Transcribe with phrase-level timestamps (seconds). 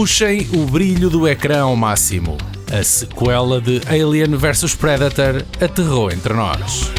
[0.00, 2.38] Puxem o brilho do ecrã ao máximo.
[2.72, 6.90] A sequela de Alien vs Predator aterrou entre nós.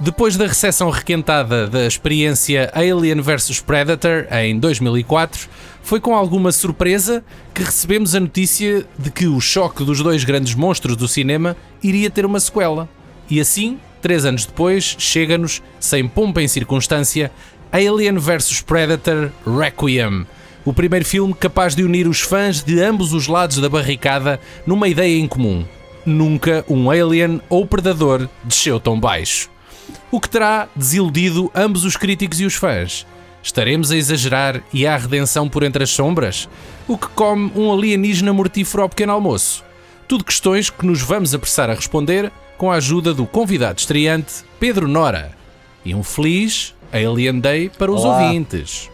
[0.00, 5.48] Depois da recepção requentada da experiência Alien vs Predator em 2004,
[5.84, 7.22] foi com alguma surpresa
[7.52, 12.10] que recebemos a notícia de que o choque dos dois grandes monstros do cinema iria
[12.10, 12.88] ter uma sequela.
[13.30, 17.30] E assim, três anos depois, chega-nos, sem pompa em circunstância,
[17.70, 20.26] Alien vs Predator Requiem.
[20.64, 24.88] O primeiro filme capaz de unir os fãs de ambos os lados da barricada numa
[24.88, 25.66] ideia em comum.
[26.06, 29.52] Nunca um alien ou predador desceu tão baixo
[30.10, 33.06] o que terá desiludido ambos os críticos e os fãs.
[33.44, 36.48] Estaremos a exagerar e há redenção por entre as sombras?
[36.88, 39.62] O que come um alienígena mortífero ao pequeno almoço?
[40.08, 44.88] Tudo questões que nos vamos apressar a responder com a ajuda do convidado estreante Pedro
[44.88, 45.32] Nora.
[45.84, 48.22] E um feliz Alien Day para os Olá.
[48.22, 48.90] ouvintes.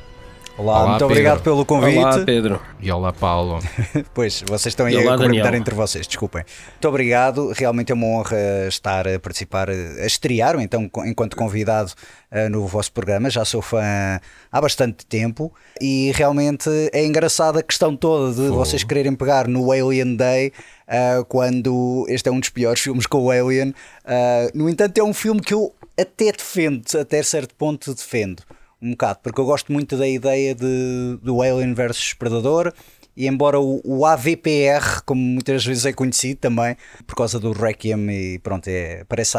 [0.61, 1.07] Olá, Olá, muito Pedro.
[1.07, 1.97] obrigado pelo convite.
[1.99, 2.61] Olá, Pedro.
[2.81, 3.61] E olá, Paulo.
[4.13, 5.61] Pois, vocês estão aí olá, a comentar Daniel.
[5.61, 6.45] entre vocês, desculpem.
[6.73, 8.37] Muito obrigado, realmente é uma honra
[8.69, 11.93] estar a participar, a estrear então enquanto convidado
[12.31, 13.31] eh, no vosso programa.
[13.31, 13.81] Já sou fã
[14.53, 15.51] há bastante tempo
[15.81, 20.53] e realmente é engraçada a questão toda de vocês quererem pegar no Alien Day.
[20.87, 25.03] eh, quando este é um dos piores filmes com o Alien, Eh, no entanto, é
[25.03, 28.43] um filme que eu até defendo, até certo ponto defendo
[28.81, 32.73] um bocado, porque eu gosto muito da ideia de, do Alien versus Predador.
[33.17, 38.11] E embora o, o AVPR, como muitas vezes é conhecido também, por causa do Requiem
[38.11, 39.37] e pronto, é, parece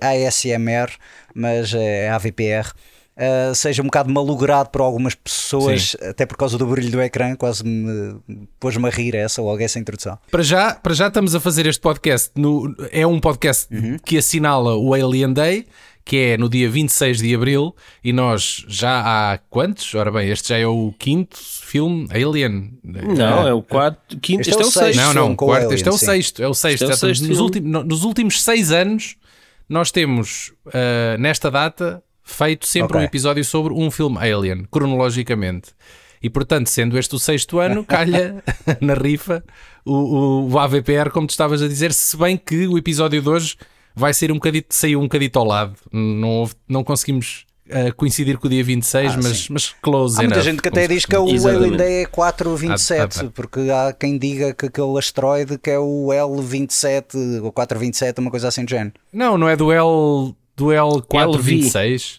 [0.00, 0.92] ASMR,
[1.34, 2.72] mas é AVPR,
[3.20, 7.34] uh, seja um bocado malogrado por algumas pessoas, até por causa do brilho do ecrã,
[7.36, 8.16] quase me
[8.58, 10.18] pôs-me a rir essa, logo essa introdução.
[10.30, 12.30] Para já, para já estamos a fazer este podcast.
[12.34, 13.68] No, é um podcast
[14.04, 15.66] que assinala o Alien Day,
[16.10, 17.72] que é no dia 26 de abril,
[18.02, 19.00] e nós já
[19.32, 19.94] há quantos?
[19.94, 22.80] Ora bem, este já é o quinto filme Alien.
[22.82, 24.96] Não, é o quarto, quinto, Este este, é é o sexto.
[24.98, 26.06] Não, não, filme com o quarto, Alien, este é o sim.
[26.06, 26.42] sexto.
[26.42, 26.82] É o sexto.
[26.82, 27.42] Este é o sexto nos, filme.
[27.42, 29.14] últimos, no- nos últimos seis anos,
[29.68, 33.00] nós temos, ah, nesta data, feito sempre Ok.
[33.02, 35.68] um episódio sobre um filme Alien, cronologicamente.
[36.20, 38.42] E portanto, sendo este o sexto ano, calha
[38.82, 39.44] na rifa
[39.84, 43.28] o, o, o AVPR, como tu estavas a dizer, se bem que o episódio de
[43.28, 43.54] hoje
[43.94, 45.74] vai ser um bocadito, saiu um bocadito ao lado.
[45.92, 49.46] Não, houve- não conseguimos ah, coincidir com o dia 26, Ah, mas, sim.
[49.52, 51.24] mas close Há muita enough, gente que até diz que é o.
[51.28, 55.78] Alien Day é 427, Ah, ah, porque há quem diga que aquele asteroide que é
[55.78, 58.94] o L27 ou 427, uma coisa assim do género.
[59.12, 62.18] Não, não é do L do L426.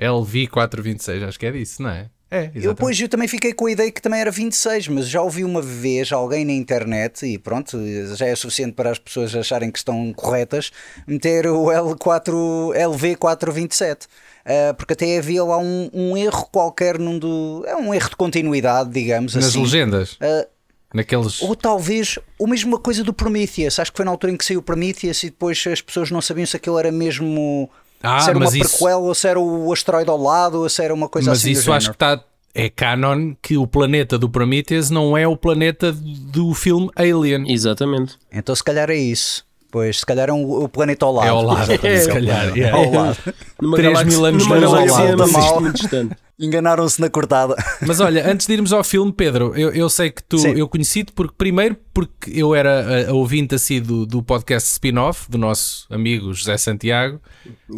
[0.00, 2.08] LV426, acho que é disso, não é?
[2.30, 2.76] É, Eu, exatamente.
[2.78, 5.60] pois, eu também fiquei com a ideia que também era 26, mas já ouvi uma
[5.60, 7.76] vez alguém na internet, e pronto,
[8.16, 10.70] já é suficiente para as pessoas acharem que estão corretas,
[11.06, 12.32] meter o L4,
[12.74, 14.06] LV427.
[14.44, 17.64] Ah, porque até havia lá um, um erro qualquer num do.
[17.66, 19.60] É um erro de continuidade, digamos Nas assim.
[19.62, 20.16] legendas.
[20.20, 20.46] Ah,
[20.92, 21.40] Naqueles.
[21.42, 23.78] Ou talvez, ou mesmo uma coisa do Prometheus.
[23.78, 26.20] Acho que foi na altura em que saiu o Prometheus e depois as pessoas não
[26.20, 27.70] sabiam se aquilo era mesmo.
[28.02, 30.68] Ah, se era uma mas isso- prequel ou se era o asteroide ao lado ou
[30.68, 31.52] se era uma coisa Mas assim.
[31.52, 31.98] do isso acho género.
[31.98, 32.24] que está.
[32.52, 37.44] É canon que o planeta do Prometheus não é o planeta do filme Alien.
[37.52, 38.16] Exatamente.
[38.32, 39.44] Então se calhar é isso.
[39.70, 41.26] Pois, se calhar é um- o planeta ao lado.
[41.26, 42.58] É ao lado, se é ao calhar, lado.
[42.60, 42.70] é.
[42.70, 43.18] Ao lado.
[43.62, 45.60] Numa Três galáxia, mil anos numa ao lado.
[45.60, 46.16] muito distante.
[46.40, 47.54] Enganaram-se na cortada.
[47.86, 50.52] Mas olha, antes de irmos ao filme, Pedro, eu, eu sei que tu, Sim.
[50.56, 55.30] eu conheci-te porque, primeiro, porque eu era a, a ouvinte assim do, do podcast spin-off
[55.30, 57.20] do nosso amigo José Santiago,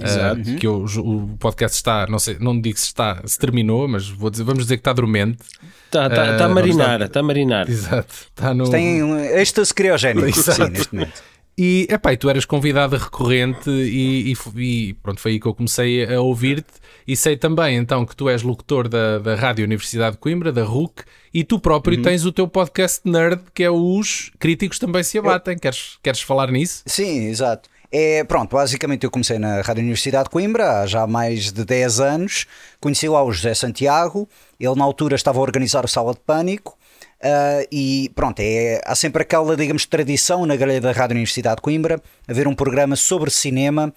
[0.00, 0.40] Exato.
[0.40, 4.08] ah, que o, o podcast está, não sei, não digo se está, se terminou, mas
[4.08, 5.38] vou dizer, vamos dizer que está dormente.
[5.86, 7.68] Está tá, tá a marinar, está a marinar.
[7.68, 8.14] Exato.
[8.30, 8.70] Está no.
[8.70, 10.64] Tem um êxtase criogénico, Exato.
[10.64, 11.22] sim, neste momento.
[11.58, 15.54] E, epá, e tu eras convidada recorrente e, e e pronto, foi aí que eu
[15.54, 20.12] comecei a ouvir-te e sei também então que tu és locutor da, da Rádio Universidade
[20.12, 21.02] de Coimbra, da RUC,
[21.32, 22.02] e tu próprio Uhum.
[22.02, 25.58] tens o teu podcast nerd que é os Críticos Também Se Abatem.
[25.58, 26.82] Queres, queres falar nisso?
[26.86, 27.68] Sim, exato.
[27.94, 32.00] É, pronto, basicamente eu comecei na Rádio Universidade de Coimbra há já mais de 10
[32.00, 32.46] anos.
[32.80, 34.26] Conheci lá o José Santiago,
[34.58, 36.78] ele na altura estava a organizar o Sala de Pânico.
[37.22, 41.62] ah, e pronto, é, há sempre aquela, digamos, tradição na grelha da Rádio Universidade de
[41.62, 43.92] Coimbra haver um programa sobre cinema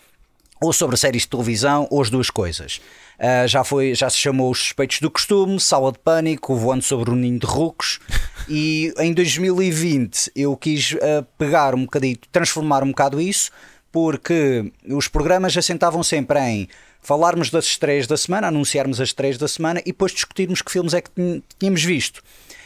[0.61, 2.79] ou sobre séries de televisão, ou as duas coisas.
[3.19, 7.11] Ah, já, foi, já se chamou Os Suspeitos do Costume, Sala de Pânico, Voando sobre
[7.11, 7.99] o Ninho de Rucos.
[8.47, 13.51] E em 2020 eu quis ah, pegar um bocadito, transformar um bocado isso,
[13.91, 16.67] porque os programas assentavam sempre em
[17.01, 20.93] falarmos das estreias da semana, anunciarmos as estreias da semana e depois discutirmos que filmes
[20.93, 21.11] é que
[21.57, 22.21] tínhamos visto.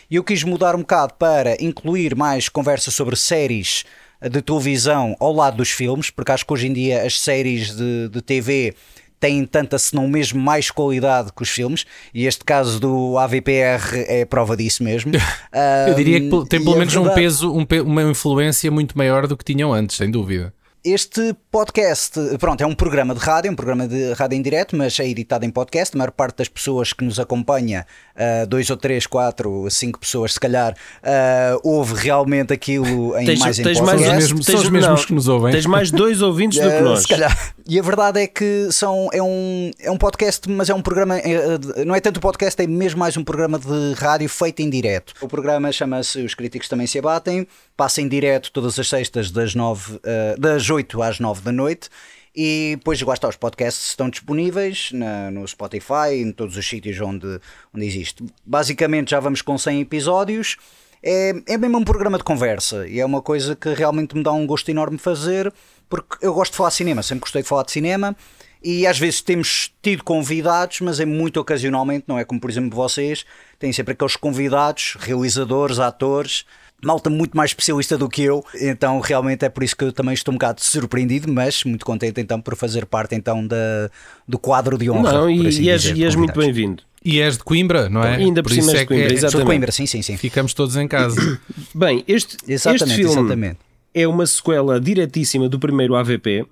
[0.09, 3.85] E eu quis mudar um bocado para incluir mais conversa sobre séries
[4.21, 8.09] de televisão ao lado dos filmes, porque acho que hoje em dia as séries de,
[8.09, 8.75] de TV
[9.19, 14.05] têm tanta, se não mesmo mais qualidade que os filmes, e este caso do AVPR
[14.07, 15.11] é prova disso mesmo.
[15.87, 19.35] Eu diria que tem pelo a menos um peso, um uma influência muito maior do
[19.35, 20.53] que tinham antes, sem dúvida.
[20.83, 24.97] Este podcast, pronto, é um programa de rádio, um programa de rádio em direto, mas
[24.97, 25.93] é editado em podcast.
[25.93, 27.85] A maior parte das pessoas que nos acompanha,
[28.15, 30.73] ah, dois ou três, quatro, cinco pessoas, se calhar,
[31.03, 33.99] ah, ouve realmente aquilo em Tens, mais em tens podcast.
[34.07, 35.51] mais São os mesmos- são os mesmos que nos ouvem.
[35.51, 37.01] Tens mais dois ouvintes do que Eh, nós.
[37.01, 37.53] Se calhar.
[37.67, 41.19] E a verdade é que são, é, um, é um podcast, mas é um programa.
[41.19, 44.69] eh, de- Não é tanto podcast, é mesmo mais um programa de rádio feito em
[44.69, 45.13] direto.
[45.19, 47.45] O programa chama-se Os Críticos Também Se Abatem,
[47.79, 51.87] passa em direto todas as sextas, das, nove, eh, das 8 às 9 da noite.
[52.35, 56.99] E depois, lá está, os podcasts estão disponíveis na- no Spotify, em todos os sítios
[56.99, 57.39] onde,
[57.73, 58.21] onde existe.
[58.45, 60.57] Basicamente, já vamos com 100 episódios.
[61.01, 64.33] É, é mesmo um programa de conversa e é uma coisa que realmente me dá
[64.33, 65.51] um gosto enorme fazer
[65.89, 68.13] porque eu gosto de falar de cinema, sempre gostei de falar de cinema
[68.61, 72.75] e às vezes temos tido convidados, mas é muito ocasionalmente, não é como por exemplo
[72.75, 73.25] vocês,
[73.57, 76.45] têm sempre aqueles convidados, realizadores, atores,
[76.83, 80.13] malta muito mais especialista do que eu, então realmente é por isso que eu também
[80.13, 83.89] estou um bocado surpreendido, mas muito contente então por fazer parte então da,
[84.27, 85.11] do quadro de honra.
[85.13, 86.83] Não, por e, assim e és, e és muito bem-vindo.
[87.03, 88.17] E és de Coimbra, não é?
[88.17, 89.31] Ainda por cima isso és é de Coimbra, que é- exato.
[89.31, 89.45] Sou de Exatamente.
[89.47, 90.17] Coimbra, sim, sim, sim.
[90.17, 91.39] ficamos todos em casa.
[91.73, 93.59] Bem, este, Exatamente, este filme exatamente.
[93.93, 96.45] é uma sequela diretíssima do primeiro AVP,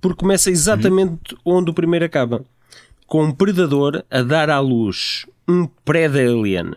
[0.00, 2.44] porque começa exatamente onde o primeiro acaba,
[3.06, 6.74] com um predador a dar à luz um pré-alien.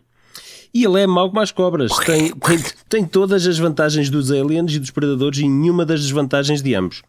[0.73, 2.59] E ele é mau como as cobras, tem, tem,
[2.89, 7.03] tem todas as vantagens dos aliens e dos predadores e nenhuma das desvantagens de ambos.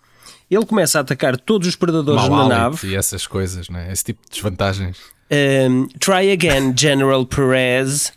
[0.50, 2.86] Ele começa a atacar todos os predadores Mau na nave.
[2.86, 3.90] e essas coisas, não é?
[3.90, 4.98] Esse tipo de desvantagens.
[5.30, 8.12] Um, try again, General Perez.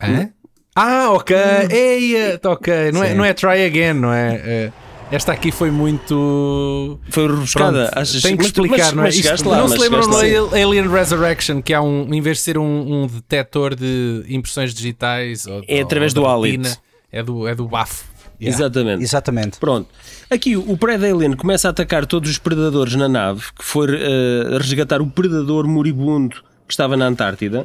[0.00, 0.30] Hã?
[0.74, 1.36] Ah, ok.
[1.70, 2.90] Eia, tá ok.
[2.92, 4.34] Não é, não é try again, não é?
[4.44, 4.72] É,
[5.14, 6.98] Esta aqui foi muito.
[7.08, 7.84] Foi rebuscada.
[7.86, 9.06] Pronto, Achas Tem que explicar, mas- não é?
[9.06, 10.58] mas Isto- chegaste lá, não se lembram chegaste lá.
[10.62, 15.46] Alien Resurrection, que há um, em vez de ser um, um detector de impressões digitais,
[15.46, 16.68] ou, É através ou do hálito.
[17.12, 18.04] É do, é do bafo.
[18.40, 18.58] Yeah.
[18.58, 19.02] Exatamente.
[19.04, 19.58] Exatamente.
[19.58, 19.88] Pronto.
[20.28, 25.00] Aqui o Predalien começa a atacar todos os predadores na nave que for eh, resgatar
[25.00, 26.34] o predador moribundo
[26.66, 27.64] que estava na Antártida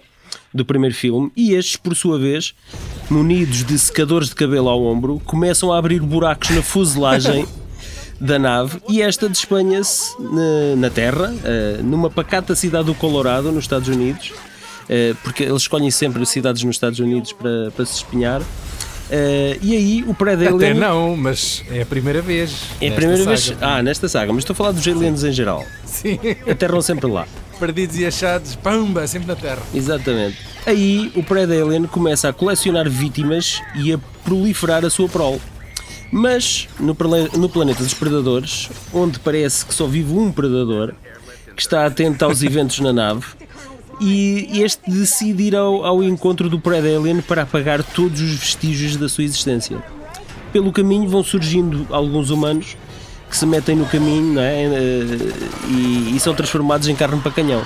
[0.53, 2.53] do primeiro filme e estes, por sua vez,
[3.09, 7.45] munidos de secadores de cabelo ao ombro, começam a abrir buracos na fuselagem
[8.19, 13.63] da nave e esta despenha-se na, na Terra, eh, numa pacata cidade do Colorado, nos
[13.63, 14.33] Estados Unidos,
[14.89, 18.41] eh, porque eles escolhem sempre cidades nos Estados Unidos para, para se espinhar.
[19.11, 22.63] Eh, e aí o Predalien Até não, mas é a primeira vez.
[22.79, 23.45] é a primeira vez.
[23.45, 23.59] saga.
[23.65, 25.65] Ah, nesta saga, mas estou a falar dos aliens em geral.
[25.85, 26.19] Sim.
[26.49, 27.27] Aterram sempre lá.
[27.59, 29.61] Perdidos e achados, pumba, sempre na Terra.
[29.73, 30.37] Exatamente.
[30.65, 35.41] Aí o Predalien começa a colecionar vítimas e a proliferar a sua prole.
[36.11, 36.95] Mas no,
[37.37, 40.93] no planeta dos predadores, onde parece que só vive um predador,
[41.55, 43.25] que está atento aos eventos na nave,
[43.99, 49.09] e este decide ir ao, ao encontro do Predalien para apagar todos os vestígios da
[49.09, 49.77] sua existência.
[50.53, 52.77] Pelo caminho vão surgindo alguns humanos
[53.29, 54.63] que se metem no caminho é?
[54.63, 55.17] Eh,
[55.67, 57.61] e, e são transformados em carne para canhão.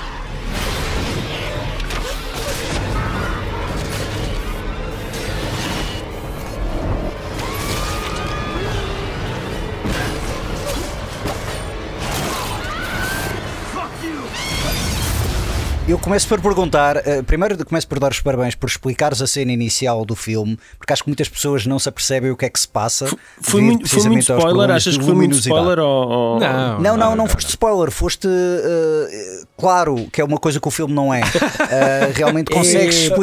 [16.03, 20.03] Começo por perguntar, eh, primeiro começo por dar os parabéns por explicares a cena inicial
[20.03, 22.67] do filme, porque acho que muitas pessoas não se apercebem o que é que se
[22.67, 23.07] passa.
[23.41, 24.69] Foi devido muito, foi muito spoiler?
[24.72, 25.79] Achas que foi muito spoiler?
[25.79, 30.60] Ou, ou- Não, Não, não, não, foste spoiler, foste eh, claro que é uma coisa
[30.60, 31.22] que o filme não é.
[31.74, 33.17] Eh, realmente consegues Epá, A,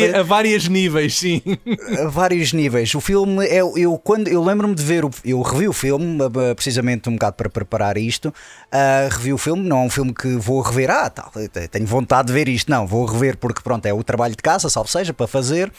[0.00, 1.40] explicar a vários níveis, sim.
[2.04, 2.92] a vários níveis.
[2.94, 6.18] O filme é eu quando eu lembro-me de ver o, eu revi o filme
[6.54, 8.34] precisamente um bocado para preparar isto.
[8.72, 10.90] ah, revi o filme, não é um filme que vou rever.
[10.90, 11.30] Ah, tal,
[11.70, 12.70] tenho vontade de ver isto.
[12.70, 15.72] Não, vou rever porque pronto, é o trabalho de casa, salvo seja, para fazer.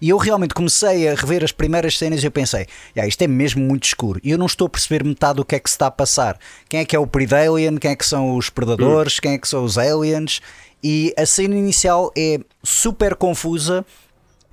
[0.00, 2.66] E eu realmente comecei a rever as primeiras cenas e eu pensei,
[2.96, 4.20] "Ya, isto é mesmo muito escuro.
[4.22, 6.38] E eu não estou a perceber metade do que é que se está a passar.
[6.68, 7.76] Quem é que é o Predalien?
[7.76, 9.20] Quem é que são os predadores?
[9.20, 10.40] Quem é que são os aliens?
[10.82, 13.84] E a cena inicial é super confusa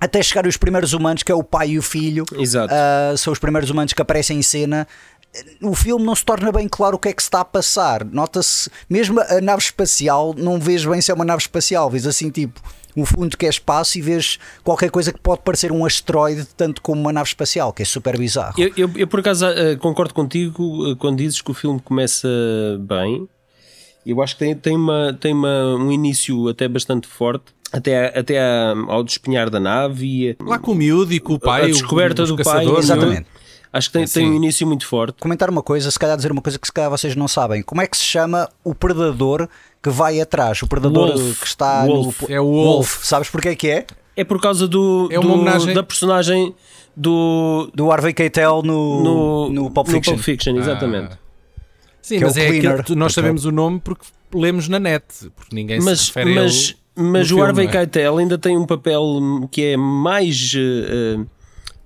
[0.00, 2.24] até chegar os primeiros humanos, que é o pai e o filho.
[2.38, 2.72] Exato.
[2.72, 4.88] Ah, são os primeiros humanos que aparecem em cena.
[5.62, 8.04] O filme não se torna bem claro o que é que se está a passar.
[8.04, 12.30] Nota-se, mesmo a nave espacial, não vês bem se é uma nave espacial, vês assim
[12.30, 12.60] tipo
[12.96, 16.82] o fundo que é espaço e vês qualquer coisa que pode parecer um asteroide, tanto
[16.82, 18.60] como uma nave espacial, que é super bizarro.
[18.60, 22.28] Eu, eu- eu, por acaso eh, concordo contigo eh, quando dizes que o filme começa
[22.80, 23.28] bem.
[24.04, 27.44] Eu acho que tem, tem, uma, tem uma, um início até bastante forte.
[27.72, 31.38] até, até a- ao despenhar da nave e Lá com o miúdo e com o
[31.38, 31.62] pai.
[31.62, 32.66] a o- descoberta os do pai.
[32.66, 32.78] é?
[32.78, 33.26] Exatamente.
[33.72, 34.20] Acho que tem, Assim.
[34.20, 35.16] tem um início muito forte.
[35.20, 37.62] Comentar uma coisa, se calhar dizer uma coisa que se calhar vocês não sabem.
[37.62, 39.48] Como é que se chama o predador
[39.82, 40.60] que vai atrás?
[40.62, 41.40] O predador Wolf.
[41.40, 42.22] que está Wolf.
[42.22, 42.34] no.
[42.34, 43.04] É o Wolf.
[43.04, 43.86] Sabes porquê que é?
[44.16, 46.52] É por causa do, É uma do- homenagem- da personagem
[46.96, 47.70] do.
[47.72, 50.14] Do Harvey Keitel no, No, no Pulp Fiction.
[50.14, 51.16] Pulp Fiction, exatamente.
[52.02, 52.80] Sim, Que é mas o é, cleaner.
[52.80, 55.04] aquele- nós sabemos o nome porque lemos na net,
[55.36, 57.70] porque ninguém se mas refere a mas, ele mas no o filme, Harvey é?
[57.70, 59.04] Keitel ainda tem um papel
[59.50, 61.20] que é mais eh,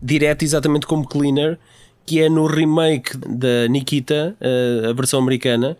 [0.01, 1.59] direto, exatamente como Cleaner,
[2.07, 5.77] que é no remake da Nikita, eh, a versão americana,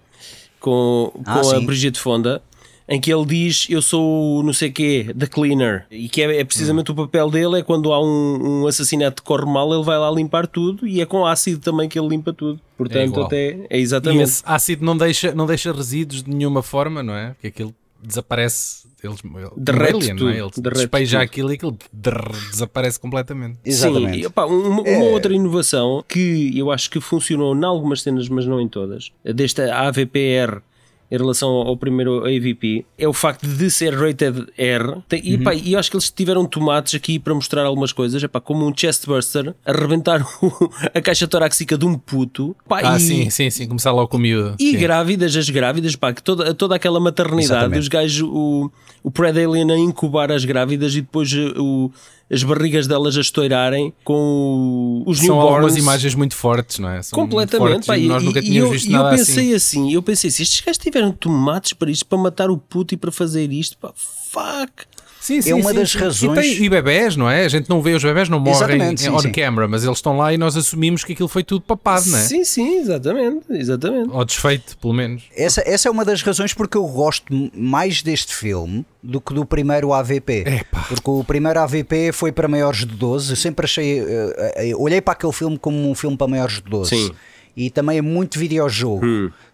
[0.61, 1.65] com, com Ah, a sim.
[1.67, 2.43] Brigitte Fonda.
[2.87, 6.41] Em que ele diz eu sou o não sei quê, The Cleaner, e que é,
[6.41, 7.61] é precisamente o papel dele.
[7.61, 11.01] É quando há um, um assassinato que corre mal, ele vai lá limpar tudo, e
[11.01, 12.61] é com ácido também que ele limpa tudo.
[12.77, 13.25] Portanto, igual.
[13.27, 14.25] até é E exatamente.
[14.25, 17.31] esse ácido não deixa, não deixa resíduos de nenhuma forma, não é?
[17.31, 18.85] Porque aquilo desaparece.
[19.07, 19.21] Eles,
[19.57, 20.33] Derrete um alien, não é?
[20.33, 21.25] tudo, Ele derrete despeja tudo.
[21.25, 23.59] aquilo e aquilo drrr, desaparece completamente.
[23.65, 24.15] Exatamente.
[24.15, 25.13] Sim, e, opá, uma, uma É.
[25.13, 29.75] outra inovação que eu acho que funcionou em algumas cenas, mas não em todas, desta
[29.75, 30.61] AVPR
[31.11, 35.03] em relação ao primeiro AVP, é o facto de ser rated R.
[35.23, 35.43] E, Uhum.
[35.45, 38.67] pá, e eu acho que eles tiveram tomates aqui para mostrar algumas coisas, epá, como
[38.67, 42.57] um chestburster, a rebentar o- a caixa torácica de um puto.
[42.69, 43.67] Pá, Ah, e, sim, sim, sim.
[43.69, 44.57] Começar logo com o miúdo.
[44.59, 44.79] e sim.
[44.79, 47.81] grávidas, as grávidas, pá, que toda, toda aquela maternidade, Exatamente.
[47.81, 48.71] os gajos, o,
[49.03, 51.91] o Pred Alien a incubar as grávidas e depois eh, o,
[52.31, 55.53] as barrigas delas a estourarem com os São newborns.
[55.55, 57.03] algumas imagens muito fortes, não é?
[57.03, 59.55] São Completamente, fortes pá, e e, nós nunca tínhamos eu, visto e eu nada pensei
[59.55, 59.83] assim.
[59.83, 59.93] assim.
[59.93, 63.13] eu pensei assim, estes gajos tiveram tomates para isto, para matar o puto e para
[63.13, 64.73] fazer isto, pá, fuck.
[65.25, 65.99] Sim, sim, É uma sim, das sim.
[65.99, 67.47] razões- E, tem- e bebés, não é?
[67.47, 69.33] A gente não vê os bebés, não morrem Exatamente, sim, on sim.
[69.33, 72.23] camera, mas eles estão lá e nós assumimos que aquilo foi tudo papado, não é?
[72.23, 74.11] Sim, sim, exatamente, exatamente.
[74.13, 75.23] Ou desfeito, pelo menos.
[75.35, 79.47] Essa, essa é uma das razões porque eu gosto mais deste filme do que do
[79.47, 80.45] primeiro AVP.
[80.47, 80.85] Epá.
[80.89, 83.31] Porque o primeiro AVP foi para maiores de 12.
[83.31, 84.01] Eu sempre achei.
[84.01, 86.91] eh, eh, olhei para aquele filme como um filme para maiores de 12.
[86.91, 87.11] Sim.
[87.57, 89.05] E também é muito videojogo.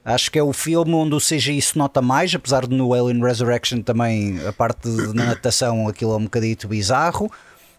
[0.04, 3.22] Acho que é o filme onde o CGI se nota mais, apesar de no Alien
[3.22, 7.30] Resurrection também a parte de natação aquilo é um bocadito bizarro.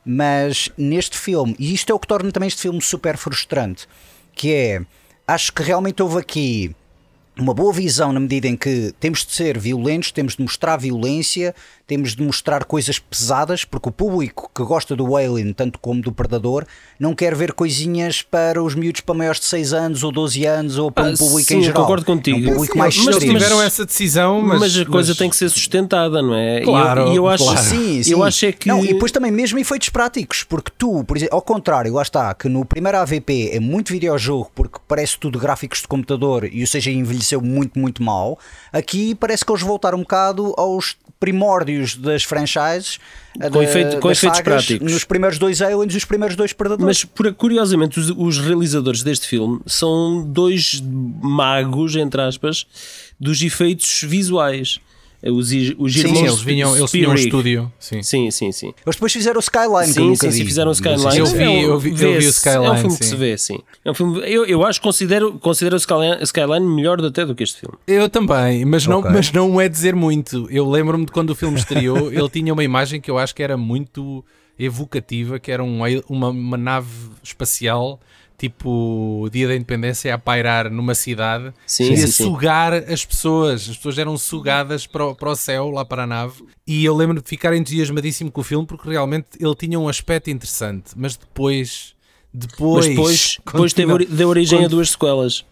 [0.05, 3.87] Mas neste filme, e isto é o que torna também este filme super frustrante,
[4.33, 4.81] que é,
[5.27, 6.75] acho que realmente houve aqui
[7.37, 11.55] uma boa visão na medida em que temos de ser violentos, temos de mostrar violência,
[11.91, 16.09] temos de mostrar coisas pesadas, porque o público que gosta do Alien, tanto como do
[16.13, 16.65] Predador,
[16.97, 20.77] não quer ver coisinhas para os miúdos para maiores de 6 anos ou 12 anos
[20.77, 21.81] ou para Ah, um público sim, em eu geral.
[21.81, 22.37] concordo contigo.
[22.37, 23.37] É um público Sim, mais mas- Eles estrito.
[23.37, 26.59] tiveram essa decisão, mas, Mas, a coisa mas- tem que ser sustentada, não é?
[26.59, 27.59] E eu- Claro, e eu, acho, claro.
[27.59, 28.11] Sim, sim.
[28.13, 28.69] eu acho é que.
[28.69, 32.33] Não, e depois também mesmo efeitos práticos, porque tu, por exemplo, ao contrário, lá está,
[32.33, 36.67] que no primeiro AVP é muito videojogo porque parece tudo gráficos de computador e o
[36.67, 38.39] CGI envelheceu muito, muito mal.
[38.71, 42.99] Aqui parece que eles voltaram um bocado aos primórdios das franchises
[43.39, 44.91] Com da- efeito- com efeitos sagas, práticos.
[44.91, 47.05] nos primeiros dois Aliens e os primeiros dois Predadores.
[47.05, 50.81] Mas curiosamente, os, os realizadores deste filme são dois
[51.21, 52.65] magos, entre aspas,
[53.19, 54.79] dos efeitos visuais.
[55.23, 57.71] Os, os irmãos Sim, eles vinham, eles tinham um estúdio.
[57.79, 58.01] Sim.
[58.01, 58.67] Sim, sim, sim.
[58.83, 61.17] Eles depois fizeram o Skyline, que Sim, sim, sim, fizeram o Não Skyline.
[61.17, 63.05] Eu vi- É um- eu vi- eu vi o vê-se, É Skyline, um filme que
[63.05, 63.59] se vê, sim.
[63.85, 67.43] É um filme, eu, eu acho, considero, considero o Skyline, Skyline melhor até do que
[67.43, 67.75] este filme.
[67.85, 69.11] Eu também, mas não, Ok.
[69.11, 70.47] mas não é dizer muito.
[70.49, 73.43] Eu lembro-me de quando o filme estreou, ele tinha uma imagem que eu acho que
[73.43, 74.25] era muito
[74.57, 76.87] evocativa, que era um, uma, uma nave
[77.23, 77.99] espacial,
[78.47, 82.23] tipo Dia da Independência, a pairar numa cidade Sim, e sim, a sim.
[82.23, 83.69] sugar as pessoas.
[83.69, 86.43] As pessoas eram sugadas para o, para o céu, lá para a nave.
[86.65, 90.29] E eu lembro de ficar entusiasmadíssimo com o filme porque realmente ele tinha um aspecto
[90.29, 91.93] interessante, mas depois.
[92.33, 95.45] Depois, Mas depois, depois teve, deu origem a quando- duas sequelas.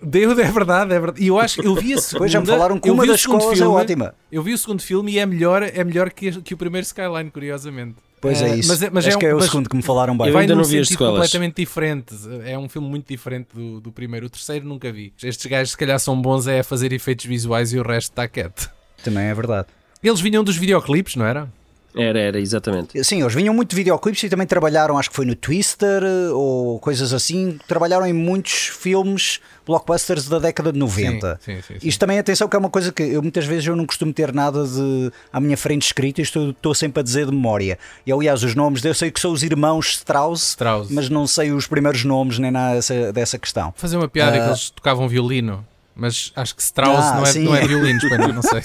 [0.00, 1.24] Deu, é verdade, é verdade.
[1.24, 2.12] E eu acho que eu vi a segunda.
[2.12, 4.14] Depois já me falaram que eu uma vi o das segundo escolas é filme, ótima.
[4.30, 7.30] Eu vi o segundo filme e é melhor, é melhor que, que o primeiro Skyline,
[7.32, 7.96] curiosamente.
[8.20, 8.68] Pois Eh, é isso.
[8.68, 10.26] Mas, é- mas Acho é um- que é o mas segundo que me falaram bem.
[10.28, 11.12] Eu vai ainda num não vi as sequelas.
[11.14, 12.14] completamente diferente.
[12.44, 14.26] É um filme muito diferente do, do primeiro.
[14.26, 15.12] O terceiro nunca vi.
[15.22, 18.26] Estes gajos, se calhar, são bons é a fazer efeitos visuais e o resto está
[18.26, 18.70] quieto.
[19.04, 19.68] Também é verdade.
[20.02, 21.48] Eles vinham dos videoclipes, não era?
[21.96, 23.02] Era, era, exatamente.
[23.02, 26.28] Sim, eles vinham muito de videoclipes e também trabalharam, acho que foi no Twister eh,
[26.32, 27.58] ou coisas assim.
[27.66, 31.40] Trabalharam em muitos filmes blockbusters da década de 90.
[31.42, 31.88] Sim, sim, sim, sim.
[31.88, 34.32] Isto também, atenção, que é uma coisa que eu muitas vezes eu não costumo ter
[34.32, 37.78] nada de à minha frente escrito, isto eu estou sempre a dizer de memória.
[38.06, 40.90] E aliás, os nomes, eu sei que são os irmãos Strauss, Strauss.
[40.90, 43.72] mas não sei os primeiros nomes nem nada dessa, dessa questão.
[43.76, 44.40] Fazer uma piada Ah.
[44.40, 45.66] que eles tocavam violino.
[45.96, 47.98] Mas acho que Strauss Ah, não, é, não é violino,
[48.32, 48.62] não sei.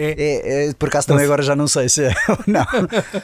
[0.00, 2.64] É, é, por acaso também agora já não sei se é ou não.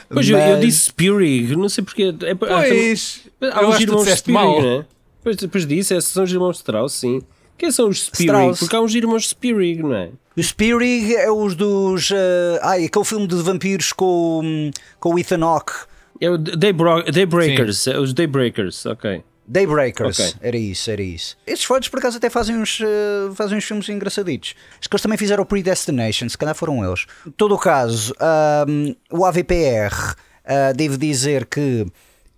[0.09, 2.13] Pois eu, eu Mas- disse Spirig, não sei porquê.
[2.23, 4.61] É, há- Pois, há eu os acho que tu irmãos Spirig, mal.
[4.61, 4.85] né?
[5.19, 7.21] Depois, depois disse, esses são os irmãos Strauss, sim.
[7.57, 8.25] Quem são os Spirig?
[8.33, 8.59] Strauss.
[8.59, 10.09] Porque há uns irmãos Spirig, não é?
[10.37, 12.11] O Spirig é os dos.
[12.11, 15.71] eh, ai, aquele filme de vampiros com, o- com o Ethan Hawke.
[16.19, 19.23] É o Daybro- Daybreakers, é os Daybreakers, ok.
[19.47, 20.33] Daybreakers, Ok.
[20.41, 21.37] era isso, era isso.
[21.45, 24.55] Estes fotos por acaso até fazem uns, eh, fazem uns filmes engraçaditos.
[24.79, 27.05] Acho que eles também fizeram o Predestination, se calhar foram eles.
[27.27, 31.85] Em todo o caso, ahm, o AVPR, ah, devo dizer que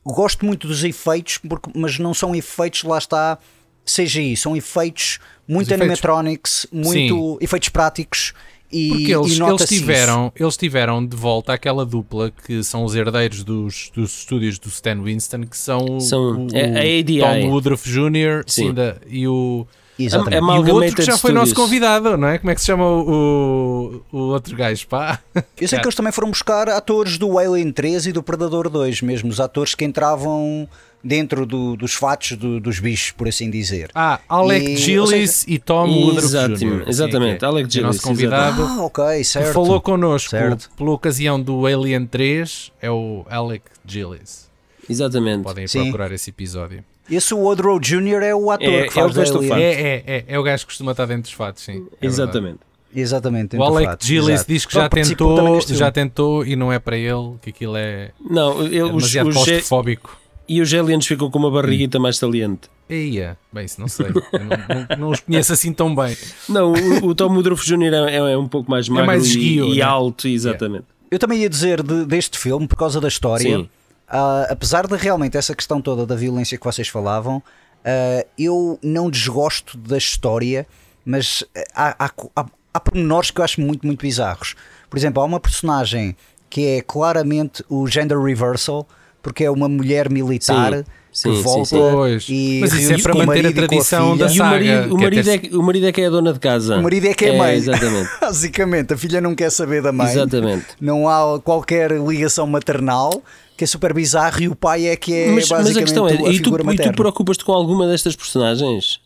[0.05, 3.37] gosto muito dos efeitos, porque, mas não são efeitos, lá está,
[3.85, 8.33] CGI, são efeitos muito Os efeitos- animatronics, muito efeitos práticos.
[8.71, 9.67] E, Porque eles, e eles, isso.
[9.67, 14.67] tiveram, eles tiveram de volta aquela dupla que são os herdeiros dos, dos estúdios do
[14.67, 17.19] Stan Winston, que são, São o, a- a ADI.
[17.19, 18.43] Tom Woodruff Jr.
[18.45, 18.67] Sim.
[18.67, 19.65] sim, da- e o,
[19.97, 20.35] Exatamente.
[20.35, 21.65] É e o outro que já foi nosso Studios.
[21.65, 22.37] convidado, não é?
[22.37, 24.85] Como é que se chama o, o, o outro gajo?
[24.87, 25.19] Pá?
[25.59, 29.01] Eu sei que eles também foram buscar atores do Alien 3 e do Predador 2,
[29.01, 30.67] mesmo os atores que entravam
[31.07, 33.89] dentro do- dos fatos do- dos bichos, por assim dizer.
[33.95, 36.83] Ah, Alec E- Gillis e Tom Woodruff Exatamente, Jr.
[36.89, 38.61] exatamente, Sim, Alec é o nosso Gillis, convidado.
[38.63, 39.53] Ah, ok, certo.
[39.53, 40.69] falou connosco Certo.
[40.77, 44.47] pela ocasião do Alien 3 é o Alec Gillis.
[44.89, 45.43] Exatamente.
[45.43, 45.83] Podem Sim.
[45.83, 46.83] procurar esse episódio.
[47.09, 48.21] Esse Woodrow Jr.
[48.23, 49.51] é o ator É- que é faz o Dustin Alien.
[49.51, 49.63] Hoffman.
[49.63, 51.71] É, é, é, é o gajo que costuma estar dentro dos fatos, sim.
[51.71, 52.05] é verdade.
[52.05, 52.59] Exatamente.
[52.95, 53.55] Exatamente.
[53.57, 54.47] O Alec Gillis exato.
[54.51, 58.11] diz que Ele já tentou, já tentou e não é para ele, que aquilo é,
[58.19, 60.17] Não, é eu, os, demasiado os claustrofóbico.
[60.47, 62.69] E os aliens ficam com uma barriguita mais saliente.
[62.89, 64.07] Eia, bem, isso não sei.
[64.07, 66.15] Eu não, não- não os conheço assim tão bem.
[66.47, 67.93] Não, o, o Tom Woodruff Jr.
[67.93, 69.81] é, é- é um pouco mais magro mais e- esguio, e, né?
[69.83, 70.85] alto, exatamente.
[71.11, 73.69] Eu também ia dizer de- deste filme, por causa da história, Sim.
[74.07, 77.43] ah, apesar de realmente essa questão toda da violência que vocês falavam,
[77.83, 80.65] ah, eu não desgosto da história,
[81.05, 81.43] mas
[81.75, 82.11] ah, há, há,
[82.41, 84.55] há, há pormenores que eu acho muito, muito bizarros.
[84.89, 86.15] Por exemplo, há uma personagem
[86.49, 88.87] que é claramente o gender reversal,
[89.27, 91.91] porque é uma mulher militar Sim, sim, que sim, volta sim.
[91.91, 92.29] Pois.
[92.29, 94.25] e Mas isso é para manter a e a tradição filha.
[94.25, 96.09] da E o saga, marido, o, que marido é, o marido é que é a
[96.09, 96.77] dona de casa.
[96.77, 97.55] O marido é que é a mãe.
[97.55, 98.09] Exatamente.
[98.21, 100.09] Basicamente, a filha não quer saber da mãe.
[100.09, 100.65] Exatamente.
[100.79, 103.21] Não há qualquer ligação maternal,
[103.57, 106.07] que é super bizarro, e o pai é que é mas, mas basicamente a questão
[106.07, 109.01] é, a e tu, e tu preocupas-te com alguma destas personagens?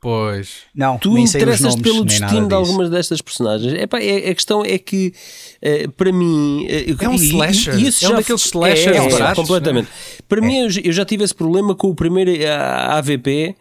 [0.00, 0.60] Pois.
[0.74, 3.74] Não, Tu interessas nomes, pelo destino de algumas destas personagens.
[3.74, 5.12] Epá, é, a questão é que,
[5.60, 6.66] eh, para mim.
[6.70, 7.78] eh, É um e- slasher.
[7.78, 9.88] e isso É um daqueles slashers é, é, baratos, completamente.
[10.26, 13.54] Para mim, eu, já- eu já tive esse problema com o primeiro eh, AVP.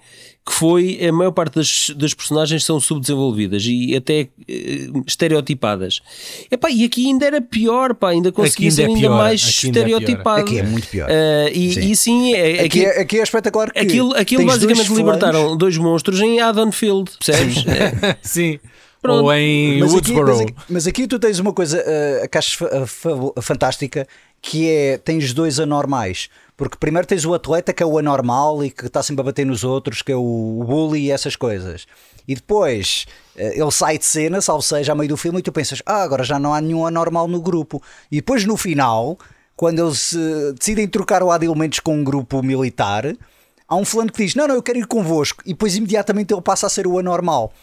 [0.50, 6.02] Que foi a maior parte das, das personagens são subdesenvolvidas e até eh, estereotipadas.
[6.50, 9.44] Epá, e aqui ainda era pior, pá, ainda conseguia ainda ser é ainda pior, mais
[9.48, 10.00] aqui ainda é pior.
[10.00, 10.42] estereotipado.
[10.42, 11.08] Aqui é muito pior.
[11.08, 11.92] Eh, e, Sim.
[11.92, 15.78] e sim, é, Aqui, é, aqui é espetacular que Aquilo, aquilo basicamente flames, libertaram dois
[15.78, 17.64] monstros em Haddonfield, percebes?
[17.68, 18.60] É, Sim.
[19.04, 19.26] Pronto.
[19.26, 20.28] Ou em Mas aqui, Woodsboro.
[20.28, 22.66] mas, aqui, mas aqui tu tens uma coisa uh, que acho
[23.42, 24.08] fantástica
[24.42, 26.28] que é tens dois anormais.
[26.60, 29.46] Porque primeiro tens o atleta que é o anormal e que está sempre a bater
[29.46, 31.88] nos outros, que é o bully e essas coisas.
[32.28, 33.06] E depois
[33.38, 36.04] uh, ele sai de cena, salvo seja, a meio do filme, e tu pensas, ah,
[36.04, 37.82] agora já não há nenhum anormal no grupo.
[38.12, 39.18] E depois no final,
[39.56, 43.06] quando eles uh, decidem trocar o Adil Mendes com um grupo militar,
[43.66, 45.42] há um fulano que diz: Não, não, eu quero ir convosco.
[45.46, 47.54] E depois imediatamente ele passa a ser o anormal.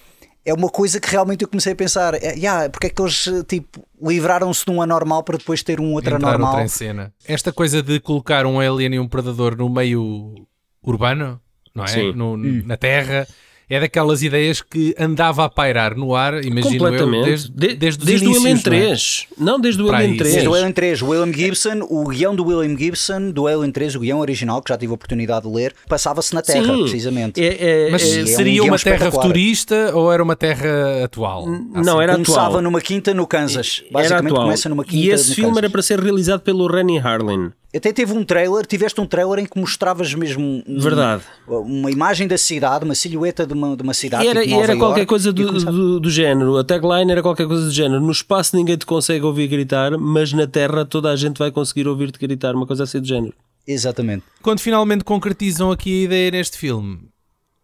[0.47, 3.29] É uma coisa que realmente eu comecei a pensar: é, yeah, porque é que eles
[3.49, 6.51] tipo, livraram-se de um anormal para depois ter um outro Entrar anormal?
[6.51, 7.13] outra em cena.
[7.27, 10.47] Esta coisa de colocar um alien e um predador no meio
[10.83, 11.41] urbano,
[11.75, 11.89] não é?
[11.89, 12.13] Sim.
[12.13, 12.63] No- Hum.
[12.65, 13.27] Na Terra.
[13.69, 17.25] É daquelas ideias que andava a pairar no ar, imagino eu, completamente.
[17.25, 18.63] desde, De- desde, desde o inícios, Alien não é?
[18.87, 19.27] 3.
[19.37, 20.33] Não, desde o Para Alien aí, 3.
[20.35, 23.97] Desde o Alien 3, o William Gibson, o guião do William Gibson, do Alien 3,
[23.97, 26.83] o guião original, que já tive a oportunidade de ler, passava-se na Terra, Sim.
[26.83, 27.43] precisamente.
[27.45, 31.05] É- é- Mas é- é um seria guião uma terra futurista ou era uma terra
[31.05, 31.47] atual?
[31.49, 32.63] não, era Começava atual.
[32.63, 33.83] numa quinta no Kansas.
[33.83, 34.45] Era Basicamente atual.
[34.45, 35.63] começa numa quinta e esse no filme Kansas.
[35.65, 37.51] era para ser realizado pelo Rennie Harlin.
[37.75, 41.23] Até teve um trailer, tiveste um trailer em que mostravas mesmo um- Verdade.
[41.47, 44.25] uma imagem da cidade, uma silhueta de uma, de uma cidade.
[44.25, 46.57] E era, tipo e era qualquer York, coisa do, do, do género.
[46.57, 48.01] A tagline era qualquer coisa do género.
[48.01, 51.89] No espaço ninguém te consegue ouvir gritar, mas na Terra toda a gente vai conseguir
[51.89, 52.55] ouvir-te gritar.
[52.55, 53.35] Uma coisa assim do género.
[53.67, 54.23] Exatamente.
[54.43, 57.01] Quando finalmente concretizam aqui a ideia neste filme,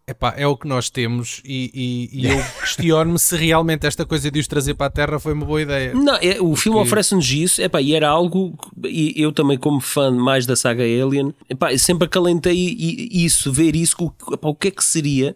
[0.07, 1.71] epá, é o que nós temos e,
[2.13, 5.33] e- e eu questiono-me se realmente esta coisa de os trazer para a Terra foi
[5.33, 5.93] uma boa ideia.
[5.93, 9.79] Não, é, o filme oferece-nos isso, epá, e era algo, que- e eu também como
[9.79, 14.55] fã mais da saga Alien, epá, sempre acalentei i- isso, ver isso, o, epá, o
[14.55, 15.35] que é que seria,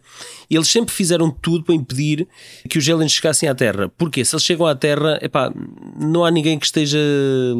[0.49, 2.27] eles sempre fizeram tudo para impedir
[2.69, 5.51] que os aliens chegassem à Terra, porque se eles chegam à Terra, epá,
[5.99, 6.97] não há ninguém que esteja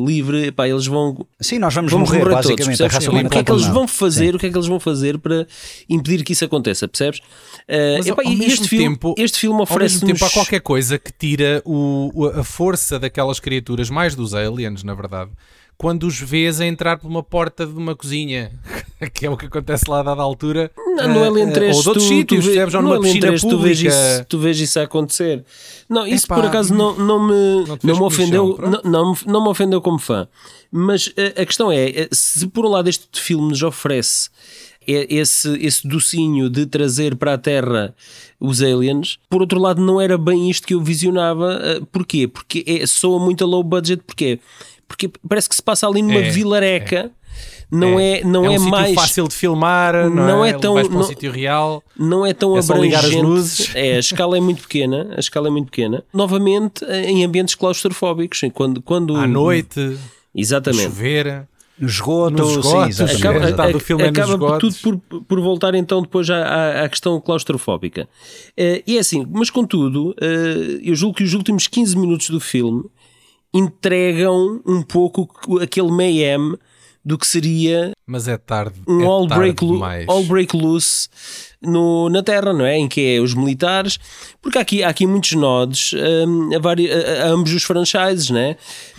[0.05, 1.25] livre, epá, eles vão...
[1.39, 2.81] Sim, nós vamos, Vamos morrer, morrer, todos, basicamente.
[2.83, 4.35] raça O que é que eles vão fazer?
[4.35, 5.47] O que é que eles vão fazer para
[5.89, 7.19] impedir que isso aconteça, percebes?
[7.19, 10.61] Uh, Mas epá, ao e este filme, tempo, este filme ao mesmo tempo há qualquer
[10.61, 15.31] coisa que tira o, o- a força daquelas criaturas, mais dos aliens, na verdade,
[15.77, 18.51] quando os vês a entrar por uma porta de uma cozinha.
[19.13, 20.71] que é o que acontece lá a dada altura.
[20.75, 23.41] Não, no eh, Alien 3 ou de outros tu, sítios, tu, vê- numa Alien 3
[23.41, 25.45] tu vês isso, tu vês isso a acontecer.
[25.87, 29.17] Não, isso Epá, por acaso não, não me, não não me ofendeu, não, não, me-
[29.27, 30.27] não me ofendeu como fã.
[30.71, 34.29] Mas eh, a questão é, se por um lado este filme nos oferece
[34.87, 37.93] esse, esse docinho de trazer para a Terra
[38.39, 41.59] os aliens, por outro lado não era bem isto que eu visionava.
[41.61, 42.27] eh, Porquê?
[42.27, 44.39] Porque é, soa muito a low budget, porquê?
[44.87, 47.11] Porque parece que se passa ali numa É, vilareca,
[47.69, 50.51] não é, não é é, um sítio mais fácil de filmar, não, não é?
[50.51, 51.83] é tão- Vais para um não- sítio real.
[51.99, 53.21] não é tão É abrangente.
[53.21, 53.71] luzes.
[53.75, 56.01] É, a escala é muito pequena, a escala é muito pequena.
[56.13, 59.97] Novamente em ambientes claustrofóbicos, quando quando À noite,
[60.33, 60.83] Exatamente.
[60.83, 61.45] chover.
[61.79, 62.99] No esgoto, Nos sim, esgotos.
[62.99, 63.21] exatamente.
[63.27, 64.75] Acaba, A metade do filme é acaba por tudo
[65.09, 68.09] por, por voltar então depois à, à- à questão claustrofóbica.
[68.57, 72.39] Eh, e é assim, mas contudo, eh, eu julgo que os últimos 15 minutos do
[72.39, 72.83] filme
[73.53, 75.29] entregam um pouco
[75.61, 76.55] aquele mayhem
[77.03, 78.81] do que seria Mas é tarde.
[78.87, 80.05] um é all, tarde break, demais.
[80.09, 81.07] all break loose
[81.61, 82.77] no, na Terra, não é?
[82.77, 83.99] Em que é os militares,
[84.41, 85.91] porque há aqui, há aqui muitos nodos
[86.27, 88.55] hum, a, vari- a- a ambos os franchises, não é?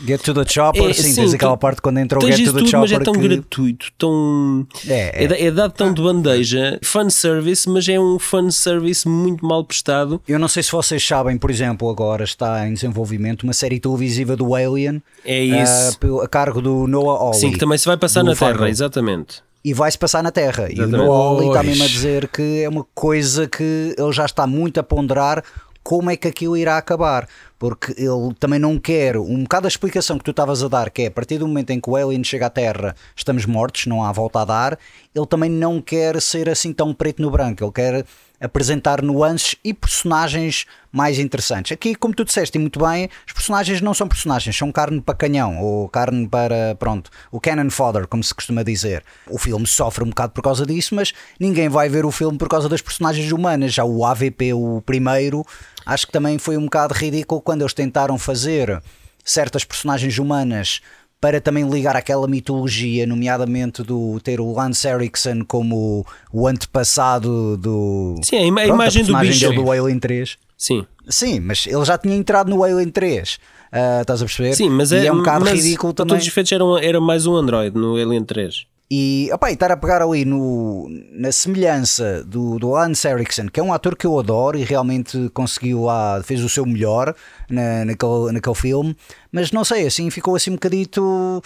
[0.07, 2.53] Get to the Chopper, É, sim, sim, tens aquela parte quando entrou o Get to
[2.53, 3.29] the tudo, Chopper mas é tão que...
[3.29, 4.67] gratuito, tão.
[4.89, 5.29] É, é.
[5.29, 10.21] da- é dado tão de bandeja, fanservice, mas é um fanservice muito mal prestado.
[10.27, 14.37] Eu não sei se vocês sabem, por exemplo, agora está em desenvolvimento uma série televisiva
[14.37, 15.93] do Alien É isso.
[15.95, 17.41] ah, pelo- a cargo do Noah Hawley.
[17.41, 18.67] Sim, que também se vai passar na Terra, Fargo.
[18.67, 19.47] exatamente.
[19.65, 20.69] E vai-se passar na Terra.
[20.71, 24.47] E o Hawley está mesmo a dizer que é uma coisa que ele já está
[24.47, 25.43] muito a ponderar
[25.83, 27.27] como é que aquilo irá acabar.
[27.59, 31.03] Porque ele também não quer, um bocado a explicação que tu estavas a dar, que
[31.03, 34.05] é a partir do momento em que o Alien chega à Terra, estamos mortos, não
[34.05, 34.79] há volta a dar,
[35.15, 38.05] ele também não quer ser assim tão preto no branco, ele quer
[38.41, 41.73] apresentar nuances e personagens mais interessantes.
[41.73, 45.15] Aqui, como tu disseste e muito bem, os personagens não são personagens, são carne para
[45.15, 49.05] canhão, ou carne para, pronto, o cannon fodder, como se costuma dizer.
[49.29, 52.49] O filme sofre um bocado por causa disso, mas ninguém vai ver o filme por
[52.49, 53.75] causa das personagens humanas.
[53.75, 55.45] Já o AVP, o primeiro,
[55.85, 58.83] acho que também foi um bocado ridículo quando eles tentaram fazer
[59.25, 60.81] certas personagens humanas
[61.21, 68.15] para também ligar àquela mitologia, nomeadamente do ter o Lance Erickson como o antepassado do.
[68.23, 69.49] Sim, a ima- a Pronto, imagem do personagem bicho.
[69.51, 70.39] dele do Alien 3.
[70.57, 70.87] Sim.
[71.09, 73.39] Sim, mas ele já tinha entrado no Alien 3.
[73.73, 74.55] ah, estás a perceber?
[74.55, 76.09] Sim, mas e é, é um bocado ridículo também.
[76.11, 78.67] Todos os efeitos era, um- era mais um Android no Alien 3.
[78.91, 83.61] E, opá, e estar a pegar ali no, na semelhança do, do Lance Erickson, que
[83.61, 87.15] é um ator que eu adoro e realmente conseguiu lá, fez o seu melhor
[87.51, 88.97] na, naquele, naquele filme,
[89.31, 91.43] mas não sei, assim ficou assim um bocadito.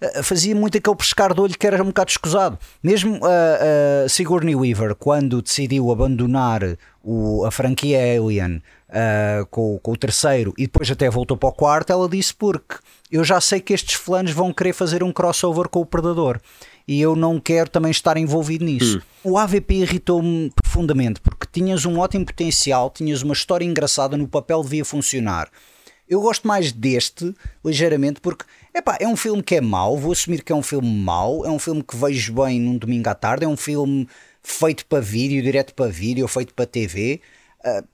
[0.00, 2.58] eh, Fazia muito aquele pescar de olho que era um bocado escusado.
[2.80, 6.60] Mesmo a, Sigourney Weaver, quando decidiu abandonar
[7.02, 11.52] o, a franquia Alien ah, com, com o terceiro e depois até voltou para o
[11.52, 12.76] quarto, ela disse porque
[13.10, 16.40] eu já sei que estes fulanos vão querer fazer um crossover com o Predador
[16.86, 19.02] e eu não quero também estar envolvido nisso.
[19.22, 24.62] O AVP irritou-me profundamente porque tinhas um ótimo potencial, tinhas uma história engraçada, no papel
[24.62, 25.48] devia funcionar.
[26.08, 28.44] Eu gosto mais deste, ligeiramente, porque
[28.74, 31.50] epá, é um filme que é mau, vou assumir que é um filme mau, é
[31.50, 34.06] um filme que vejo bem num domingo à tarde, é um filme
[34.42, 37.20] feito para vídeo, direto para vídeo, feito para TV,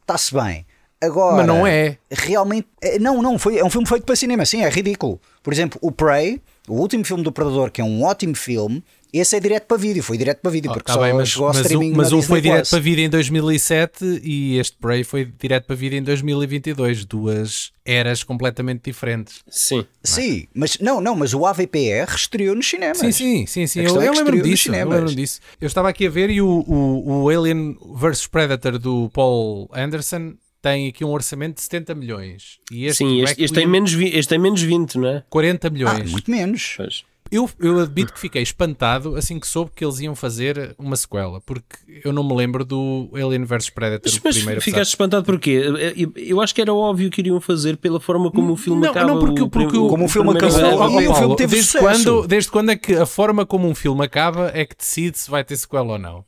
[0.03, 0.67] está-se bem.
[1.01, 1.97] Agora, Mas não é.
[2.11, 5.19] Realmente, é, não, não, foi, é um filme feito para cinema, sim, é ridículo.
[5.43, 9.35] Por exemplo, o Prey, o último filme do Predador, que é um ótimo filme, esse
[9.35, 11.49] é direto para vídeo, foi direto para vídeo, Oh, porque tá só bem, mas, chegou
[11.49, 14.77] ao mas, streaming um, mas na um foi direto para vida em 2007 e este
[14.77, 17.05] Prey foi direto para vida em 2022.
[17.05, 19.41] Duas eras completamente diferentes.
[19.49, 19.85] Sim.
[20.03, 22.99] Sim, mas não, não, mas o AVPR estreou nos cinemas.
[22.99, 23.81] Sim, sim, sim, sim.
[23.81, 25.41] Eu, é eu nos disso, eu lembro-me disso.
[25.61, 30.35] Eu estava aqui a ver e o, o, o Alien vs Predator do Paul Anderson
[30.63, 32.59] tem aqui um orçamento de 70 milhões.
[32.71, 35.25] E este, Sim, este, este, tem menos, vi- este tem menos 20, não é?
[35.31, 36.11] 40 Ah, milhões.
[36.11, 36.75] muito menos.
[36.77, 37.05] Pois.
[37.33, 41.41] Eu, eu admito que fiquei espantado assim que soube que eles iam fazer uma sequela,
[41.41, 45.51] porque eu não me lembro do Alien vs Predator, Mas, mas primeiro ficaste espantado porquê?
[45.97, 48.91] Eu, eu acho que era óbvio que iriam fazer pela forma como o filme Não,
[48.91, 49.07] acaba.
[49.07, 51.85] não, porque- o porque o- Como o filme primeiro- acabou, o filme teve desde sucesso.
[52.05, 55.31] quando, desde quando é que a forma como um filme acaba é que decide se
[55.31, 56.25] vai ter sequela ou não?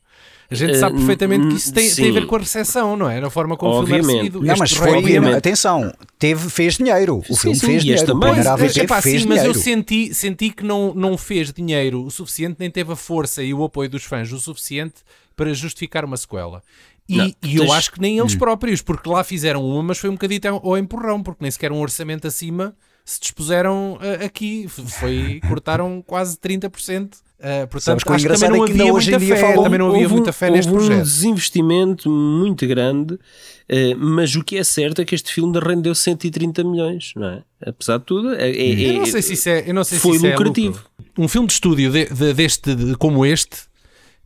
[0.51, 3.09] A gente sabe Eh, perfeitamente que isso tem, tem a ver com a recepção, não
[3.09, 3.19] é?
[3.19, 4.17] Na forma como o filme é Obviamente.
[4.31, 4.45] recebido.
[4.45, 7.17] Não, mas foi, Requiem- atenção, teve, fez dinheiro.
[7.29, 8.05] O Sim, filme sim, fez dinheiro.
[8.05, 8.33] Também.
[8.35, 9.59] Pois, AVP epá, fez sim, mas eu dinheiro.
[9.59, 13.63] senti, senti que não, não fez dinheiro o suficiente, nem teve a força e o
[13.63, 14.95] apoio dos fãs o suficiente
[15.35, 16.61] para justificar uma sequela.
[17.09, 18.23] E, Não, e eu tens- acho que nem Hum.
[18.23, 21.71] eles próprios, porque lá fizeram uma, mas foi um bocadinho ao empurrão, porque nem sequer
[21.71, 24.65] um orçamento acima se dispuseram uh, aqui.
[24.69, 27.17] Foi, cortaram quase 30%.
[27.43, 29.09] Uh, portanto, Sabes que o acho que engraçado também não é que ainda havia hoje
[29.09, 31.03] em muita dia fé, também não havia Houve um- muita fé neste houve um projeto.
[31.05, 33.19] desinvestimento muito grande,
[33.67, 37.43] eh, mas o que é certo é que este filme rendeu 130 milhões, não é?
[37.65, 39.99] Apesar de tudo, é, é- Eu não é- sei se isso é, eu não sei
[39.99, 40.77] foi se isso lucrativo.
[40.77, 41.13] É lucro.
[41.17, 43.57] um filme de estúdio de- de- deste, de- como este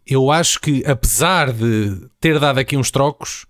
[0.06, 3.48] eu acho que, apesar de ter dado aqui uns trocos,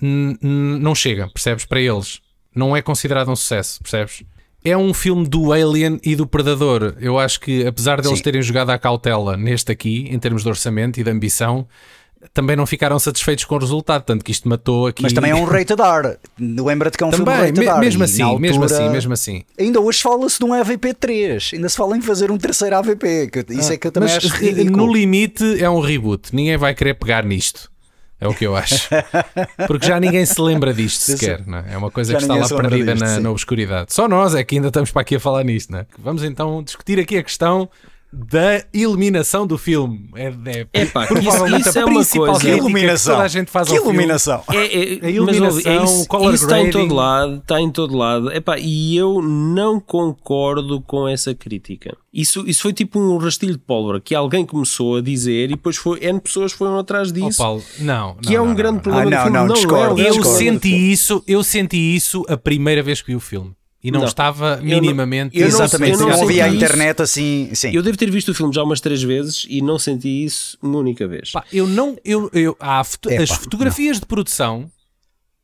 [0.00, 1.64] não chega, percebes?
[1.64, 2.20] Para eles.
[2.54, 4.22] Não é considerado um sucesso, percebes?
[4.64, 6.94] É um filme do Alien e do Predador.
[7.00, 8.24] Eu acho que, apesar deles Sim.
[8.24, 11.66] terem jogado à cautela neste aqui, em termos de orçamento e de ambição,
[12.34, 15.02] também não ficaram satisfeitos com o resultado, tanto que isto matou aqui.
[15.02, 16.16] Mas também é um rated R.
[16.38, 17.78] Lembra-te que é um também, filme rated R.
[17.78, 19.44] Mesmo assim, altura, mesmo assim, mesmo assim.
[19.58, 21.50] Ainda hoje fala-se de um AVP 3.
[21.54, 23.30] Ainda se fala em fazer um terceiro AVP.
[23.50, 24.76] Isso ah, é que eu também acho ridículo.
[24.76, 26.34] No limite é um reboot.
[26.34, 27.70] Ninguém vai querer pegar nisto.
[28.20, 28.88] É o que eu acho.
[29.68, 31.46] Porque já ninguém se lembra disto sequer.
[31.46, 31.74] Não é?
[31.74, 33.92] é uma coisa já que está lá perdida disto, na, na, obscuridade.
[33.92, 35.70] Só nós é que ainda estamos para aqui a falar nisto.
[35.70, 35.86] Não é?
[35.98, 37.68] Vamos então discutir aqui a questão
[38.12, 40.08] da eliminação do filme.
[40.14, 40.32] É,
[40.72, 42.40] é, Epá, provavelmente isso, isso a é principal coisa.
[42.40, 43.12] Que iluminação.
[43.12, 44.42] Que toda a gente faz que iluminação.
[44.50, 47.96] É, é, a iluminação, é isso, color isso está em todo lado, está em todo
[47.96, 48.32] lado.
[48.32, 51.96] Epá, e eu não concordo com essa crítica.
[52.12, 55.76] Isso, isso foi tipo um rastilho de pólvora que alguém começou a dizer e depois
[55.76, 57.40] foi, N pessoas foram atrás disso.
[57.40, 59.38] Oh, Paulo, não, que é um não, grande não, problema ah, do filme.
[59.38, 60.38] Não, não, discordo, eu discordo.
[60.38, 63.52] senti isso, eu senti isso a primeira vez que vi o filme.
[63.82, 65.36] E não, não, estava minimamente.
[65.36, 67.50] Eu não, Exatamente, eu não, não havia a internet assim.
[67.54, 67.70] Sim.
[67.72, 70.78] Eu devo ter visto o filme já umas três vezes e não senti isso uma
[70.78, 71.30] única vez.
[71.30, 71.96] Pá, eu não.
[72.04, 74.68] Eu, eu, há foto, Epa, as fotografias de produção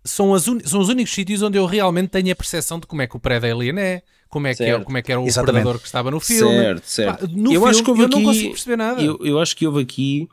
[0.04, 3.02] são, as un, são os únicos sítios onde eu realmente tenho a percepção de como
[3.02, 5.62] é que o pré-alien é, como é, que é, como é que era o Exatamente.
[5.62, 6.56] predador que estava no filme.
[6.56, 7.28] Certo, certo.
[7.28, 9.00] Pá, no eu filme, acho que houve eu aqui, não consigo perceber nada.
[9.00, 10.28] Eu, eu acho que houve aqui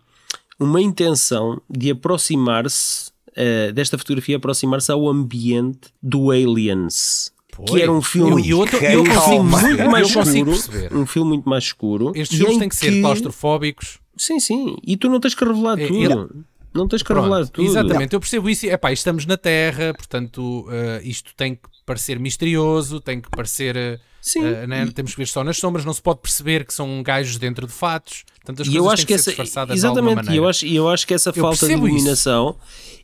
[0.60, 7.32] uma intenção de aproximar-se uh, desta fotografia, aproximar-se ao ambiente do Aliens
[7.66, 10.52] que era um filme, e outro, eu, filme muito mais escuro,
[10.92, 12.12] um filme muito mais escuro.
[12.16, 14.00] Estes filmes têm que, que ser claustrofóbicos.
[14.18, 14.78] Sim, sim.
[14.84, 16.46] E tu não tens que revelar é, tudo.
[16.74, 17.68] Não tens que revelar tudo.
[17.68, 18.66] Exatamente, eu percebo isso.
[18.66, 23.76] É pá, estamos na Terra, portanto, uh, isto tem que parecer misterioso, tem que parecer.
[23.76, 24.40] Uh, Sim.
[24.40, 24.88] Uh, né?
[24.94, 27.74] Temos que ver só nas sombras, não se pode perceber que são gajos dentro de
[27.74, 28.24] fatos.
[28.46, 31.30] Tantas e eu acho que, que essa, exatamente, e eu acho, eu acho que essa
[31.30, 32.56] eu falta de iluminação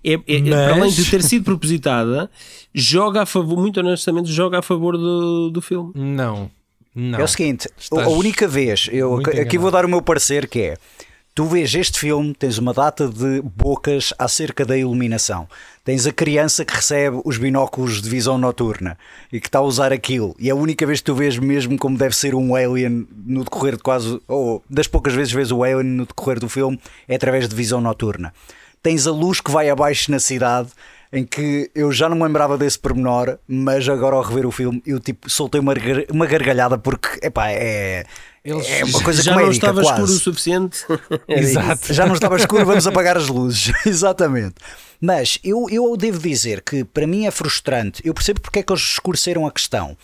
[0.03, 0.49] é, é, Mas...
[0.49, 2.29] para além de ter sido propositada,
[2.73, 5.91] joga a favor, muito honestamente, joga a favor do, do filme.
[5.95, 6.49] Não.
[6.95, 7.19] Não.
[7.19, 10.59] É o seguinte, Estás a única vez, eu aqui vou dar o meu parecer que
[10.61, 10.77] é
[11.37, 15.47] Tu vês este filme, tens uma data de bocas acerca da iluminação.
[15.85, 18.97] Tens a criança que recebe os binóculos de visão noturna
[19.31, 20.35] e que está a usar aquilo.
[20.39, 23.43] E é a única vez que tu vês mesmo como deve ser um alien no
[23.43, 24.19] decorrer de quase.
[24.27, 27.79] ou das poucas vezes vês o alien no decorrer do filme é através de visão
[27.79, 28.33] noturna.
[28.81, 30.69] Tens a luz que vai abaixo na cidade
[31.13, 34.81] em que eu já não me lembrava desse pormenor, mas agora ao rever o filme
[34.85, 38.05] eu tipo soltei uma, gargalhada porque epá, é,
[38.47, 40.01] eles é uma coisa já comédica, não estava quase.
[40.01, 40.85] escuro o suficiente.
[41.27, 41.93] Exato.
[41.93, 43.73] Já não estava escuro, vamos apagar as luzes.
[43.85, 44.55] Exatamente.
[45.01, 48.01] Mas eu, eu devo dizer que para mim é frustrante.
[48.05, 49.97] Eu percebo porque é que eles escureceram a questão.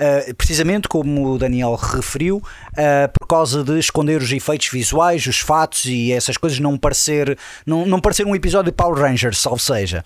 [0.00, 5.40] Uh, precisamente como o Daniel referiu, uh, por causa de esconder os efeitos visuais, os
[5.40, 9.58] fatos e essas coisas, não parecer, não, não parecer um episódio de Power Rangers, salvo
[9.58, 10.04] seja.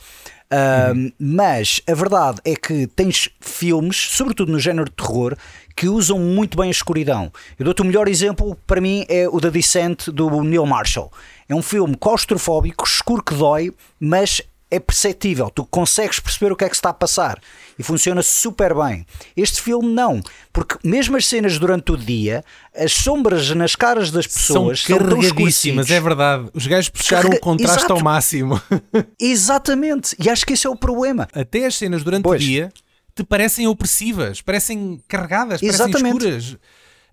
[0.52, 1.12] Uh, uhum.
[1.18, 5.34] Mas a verdade é que tens filmes, sobretudo no género de terror,
[5.74, 7.32] que usam muito bem a escuridão.
[7.58, 11.10] Eu dou-te o melhor exemplo, para mim, é o The Descent do Neil Marshall.
[11.48, 16.64] É um filme claustrofóbico, escuro que dói, mas é perceptível, tu consegues perceber o que
[16.64, 17.38] é que se está a passar
[17.78, 19.04] e funciona super bem.
[19.36, 22.42] Este filme não, porque mesmo as cenas durante o dia,
[22.74, 26.48] as sombras nas caras das pessoas são, são carregadíssimas, é verdade.
[26.54, 27.92] Os gajos puxaram o contraste Exato.
[27.92, 28.58] ao máximo.
[29.20, 31.28] Exatamente, e acho que esse é o problema.
[31.34, 32.40] Até as cenas durante pois.
[32.40, 32.72] o dia
[33.14, 36.18] te parecem opressivas, parecem carregadas, Exatamente.
[36.18, 36.58] parecem escuras.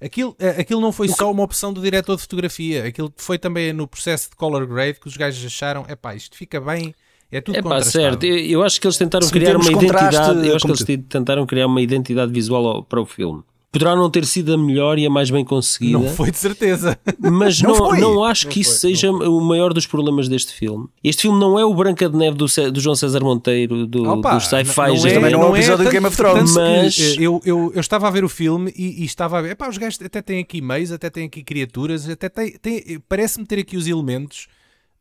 [0.02, 3.74] Aquilo, eh, aquilo não foi só uma opção do diretor de fotografia, aquilo foi também
[3.74, 6.96] no processo de color grade que os gajos acharam, é pá, isto fica bem
[7.32, 8.24] é tudo é pá, certo.
[8.24, 10.48] Eu, eu, acho que eles tentaram Se criar uma identidade.
[10.48, 13.44] Eu acho que eles tentaram criar uma identidade visual para o filme.
[13.72, 16.00] Poderá não ter sido a melhor e a mais bem conseguida.
[16.00, 16.98] Não foi de certeza.
[17.20, 20.54] Mas não, não, não acho não que isso foi, seja o maior dos problemas deste
[20.54, 20.88] filme.
[21.04, 24.34] Este filme não é o Branca de Neve do, do João César Monteiro, do, Opa,
[24.34, 25.08] dos sci-fi.
[25.08, 26.56] É, também não é um episódio do Game of Thrones.
[26.56, 29.52] Mas eu, eu, eu estava a ver o filme e, e estava a ver.
[29.52, 33.46] Epá, os gajos até têm aqui meios, até têm aqui criaturas, até têm, têm parece-me
[33.46, 34.48] ter aqui os elementos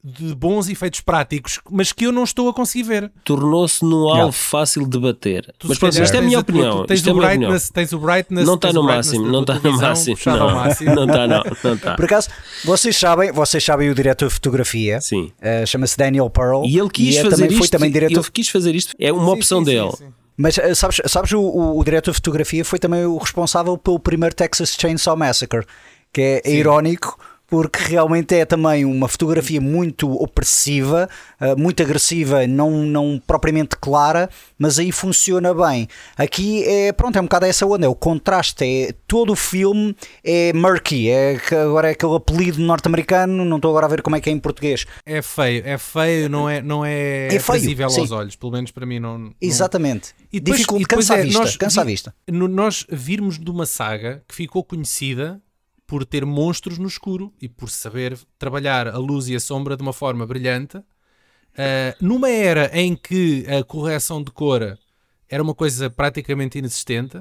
[0.02, 3.12] de bons efeitos práticos, mas que eu não estou a conseguir ver.
[3.24, 5.52] Tornou-se num alvo fácil de bater.
[5.58, 6.86] Tu mas pronto, isto é a minha opinião.
[6.86, 10.16] Tens, o é brightness, tens o brightness, não está no máximo, não está no máximo.
[10.26, 10.94] Não, máximo.
[10.94, 11.94] não está, não, não está.
[11.96, 12.28] Por acaso,
[12.64, 15.32] vocês sabem, vocês sabem o diretor de fotografia, sim.
[15.40, 16.64] Uh, chama-se Daniel Pearl.
[16.64, 17.58] E ele quis e é fazer também, isto.
[17.58, 18.20] Foi também diretor...
[18.20, 19.92] Ele quis fazer isto, é uma sim, opção sim, dele.
[19.92, 20.06] Sim,
[20.36, 23.98] mas uh, sabes, sabes o, o, o diretor de fotografia foi também o responsável pelo
[23.98, 25.66] primeiro Texas Chainsaw Massacre,
[26.12, 31.08] que é irónico porque realmente é também uma fotografia muito opressiva,
[31.40, 35.88] uh, muito agressiva, não, não propriamente clara, mas aí funciona bem.
[36.16, 39.96] Aqui é, pronto, é um bocado essa onda, é o contraste, é, todo o filme
[40.22, 44.20] é murky, é, agora é aquele apelido norte-americano, não estou agora a ver como é
[44.20, 44.84] que é em português.
[45.06, 48.84] É feio, é feio, não é, não é, é feio, aos olhos, pelo menos para
[48.84, 49.16] mim não...
[49.16, 49.34] não...
[49.40, 50.14] Exatamente.
[50.30, 52.14] E depois, Dificulta, e depois cansa, é, vista, nós, cansa a vista.
[52.30, 55.40] Nós virmos de uma saga que ficou conhecida
[55.88, 59.82] por ter monstros no escuro e por saber trabalhar a luz e a sombra de
[59.82, 60.76] uma forma brilhante.
[60.76, 64.78] Uh, numa era em que a correção de cor
[65.26, 67.18] era uma coisa praticamente inexistente,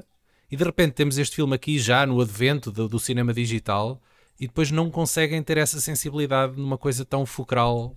[0.51, 4.01] e de repente temos este filme aqui já no advento do, do cinema digital,
[4.37, 7.95] e depois não conseguem ter essa sensibilidade numa coisa tão fulcral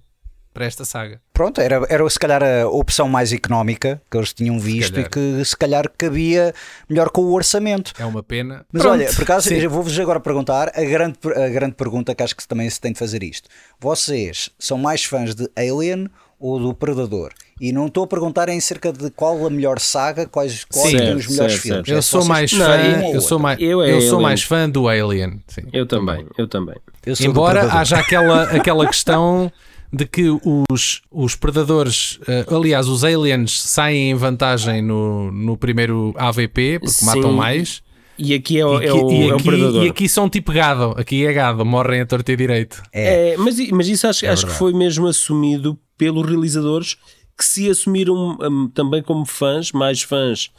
[0.52, 1.20] para esta saga.
[1.32, 5.44] Pronto, era, era se calhar a opção mais económica que eles tinham visto e que
[5.44, 6.52] se calhar cabia
[6.88, 7.92] melhor com o orçamento.
[7.98, 8.66] É uma pena.
[8.72, 12.36] Mas Pronto, olha, por acaso, vou-vos agora perguntar a grande, a grande pergunta que acho
[12.36, 13.48] que também se tem de fazer isto.
[13.78, 16.08] Vocês são mais fãs de Alien
[16.38, 17.32] ou do Predador?
[17.60, 21.14] E não estou a perguntar em cerca de qual a melhor saga, quais, quais Sim,
[21.14, 21.88] os melhores certo, filmes.
[21.88, 22.78] Eu é sou mais fã,
[23.12, 25.40] eu sou mais, eu, é eu sou mais fã do Alien.
[25.46, 25.62] Sim.
[25.72, 26.76] Eu também, eu também.
[27.04, 29.52] Eu Embora haja aquela, aquela questão
[29.92, 30.26] de que
[30.70, 36.94] os, os predadores, uh, aliás, os aliens saem em vantagem no, no primeiro AVP, porque
[36.94, 37.06] Sim.
[37.06, 37.82] matam mais.
[38.16, 39.84] E aqui é o, e, é o, e, é o predador.
[39.84, 42.82] E aqui são tipo gado, aqui é gado, morrem a torta e direito.
[42.92, 43.32] É.
[43.32, 46.96] é mas, mas isso acho, é acho que foi mesmo assumido pelos realizadores
[47.36, 50.50] que se assumiram um, também como fãs, mais fãs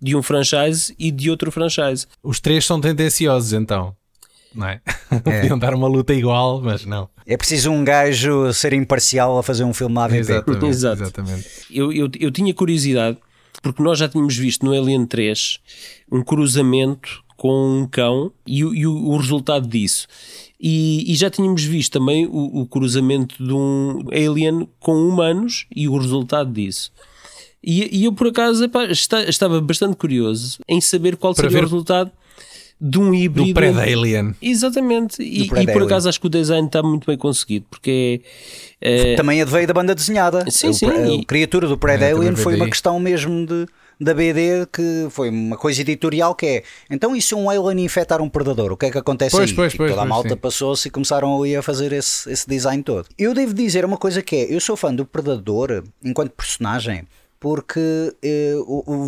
[0.00, 2.06] de um franchise e de outro franchise.
[2.22, 3.96] Os três são tendenciosos então
[4.56, 4.80] não é?
[5.10, 5.18] é.
[5.18, 7.08] Podiam dar uma luta igual, mas não.
[7.26, 10.18] É preciso um gajo ser imparcial a fazer um filme AVP.
[10.18, 10.66] Exatamente.
[10.66, 11.02] Exato.
[11.02, 11.48] exatamente.
[11.70, 13.18] Eu, eu, eu tinha curiosidade,
[13.62, 15.58] porque nós já tínhamos visto no Alien 3
[16.10, 20.06] um cruzamento com um cão e, e o, o, resultado disso.
[20.58, 25.86] E, e, já tínhamos visto também o, o, cruzamento de um alien com humanos e
[25.86, 26.90] o resultado disso.
[27.62, 31.58] E, e eu, por acaso, epá, está, estava bastante curioso em saber qual Para seria
[31.58, 31.64] ver...
[31.64, 32.10] o resultado
[32.80, 33.48] de um híbrido.
[33.48, 34.34] Do Pred-Alien.
[34.40, 35.22] Exatamente.
[35.22, 38.20] E, e, por acaso acho que o design está muito bem conseguido, porque
[38.80, 39.16] é, é...
[39.16, 40.44] Também veio da banda desenhada.
[40.50, 40.86] Sim, sim.
[40.86, 43.66] A, criatura do Pred-Alien é, foi uma questão mesmo de
[43.98, 48.20] da BD que foi uma coisa editorial que é então e se um alien infectar
[48.20, 49.56] um predador o que é que acontece pois, aí?
[49.56, 52.82] Pois, e pois, toda a malta passou-se e começaram ali a fazer esse, esse design
[52.82, 57.04] todo eu devo dizer uma coisa que é eu sou fã do Predador enquanto personagem
[57.38, 58.54] porque eh,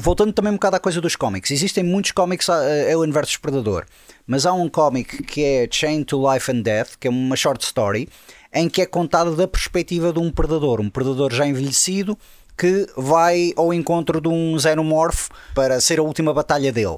[0.00, 3.84] voltando também um bocado à coisa dos cómics, existem muitos cómics uh, Alien vs Predador,
[4.26, 7.64] mas há um cómic que é Chain to Life and Death, que é uma short
[7.64, 8.08] story,
[8.52, 12.18] em que é contada da perspectiva de um predador, um predador já envelhecido
[12.56, 16.96] que vai ao encontro de um xenomorfo para ser a última batalha dele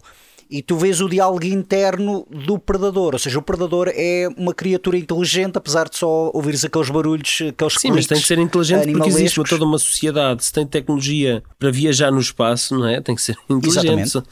[0.50, 4.98] e tu vês o diálogo interno do predador, ou seja, o predador é uma criatura
[4.98, 9.08] inteligente, apesar de só ouvires aqueles barulhos, aqueles Sim, mas tem que ser inteligente porque
[9.08, 13.00] existe toda uma sociedade, se tem tecnologia para viajar no espaço, não é?
[13.00, 14.00] Tem que ser inteligente.
[14.00, 14.22] Exatamente.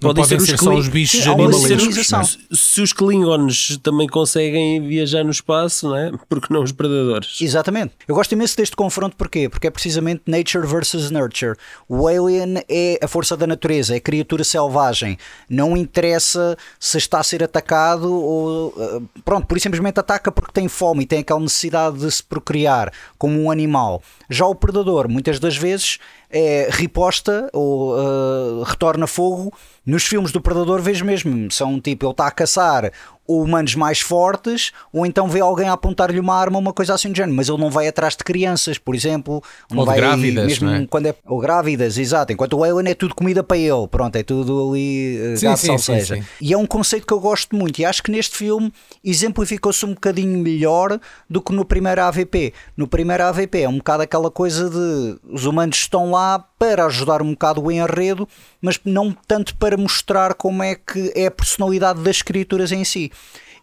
[0.00, 2.38] Podem ser, ser, os, só os bichos animalescos.
[2.52, 6.12] Se os Klingons também conseguem viajar no espaço, não é?
[6.28, 7.40] Porque não os predadores.
[7.40, 7.94] Exatamente.
[8.06, 9.48] Eu gosto imenso deste confronto, porquê?
[9.48, 11.56] Porque é precisamente nature versus nurture.
[11.88, 15.18] O alien é a força da natureza, é criatura selvagem.
[15.48, 20.30] Não não interessa se está a ser atacado ou eh, pronto, por isso simplesmente ataca
[20.30, 24.02] porque tem fome e tem aquela necessidade de se procriar como um animal.
[24.28, 25.98] Já o predador, muitas das vezes,
[26.34, 29.52] é riposta ou uh, retorna fogo.
[29.86, 32.90] Nos filmes do Predador vejo mesmo, são tipo, ele está a caçar
[33.26, 37.10] ou humanos mais fortes, ou então vê alguém a apontar-lhe uma arma, uma coisa assim
[37.10, 40.44] do género, mas ele não vai atrás de crianças, por exemplo, não ou vai grávidas,
[40.44, 40.86] mesmo é?
[40.86, 44.22] quando é ou grávidas, exato, enquanto o Alien é tudo comida para ele, pronto, é
[44.22, 45.78] tudo ali uh, sim, sim.
[45.78, 46.24] Sim, sim.
[46.38, 48.70] E é um conceito que eu gosto muito e acho que neste filme
[49.02, 52.52] exemplificou-se um bocadinho melhor do que no primeiro AVP.
[52.76, 56.23] No primeiro AVP é um bocado aquela coisa de os humanos estão lá
[56.58, 58.28] para ajudar um bocado o enredo,
[58.60, 63.10] mas não tanto para mostrar como é que é a personalidade das criaturas em si.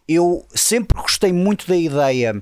[0.07, 2.41] Eu sempre gostei muito da ideia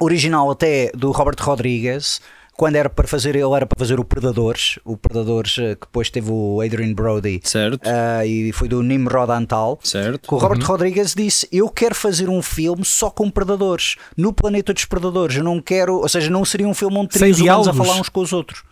[0.00, 2.20] original até do Robert Rodrigues,
[2.56, 6.08] quando era para fazer, ele era para fazer o Predadores, o Predadores eh, que depois
[6.08, 7.86] teve o Adrian Brody certo.
[7.86, 9.78] Uh, e foi do Nimrod Antal.
[9.82, 10.26] Certo.
[10.26, 10.66] Que o Robert uhum.
[10.66, 15.36] Rodrigues disse: Eu quero fazer um filme só com predadores, no planeta dos predadores.
[15.36, 18.08] Eu não quero, ou seja, não seria um filme onde terias humanos a falar uns
[18.08, 18.64] com os outros.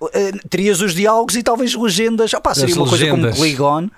[0.00, 2.32] Uh, terias os diálogos e talvez legendas.
[2.34, 3.38] Opá, seria As uma legendas.
[3.38, 3.90] coisa como Klingon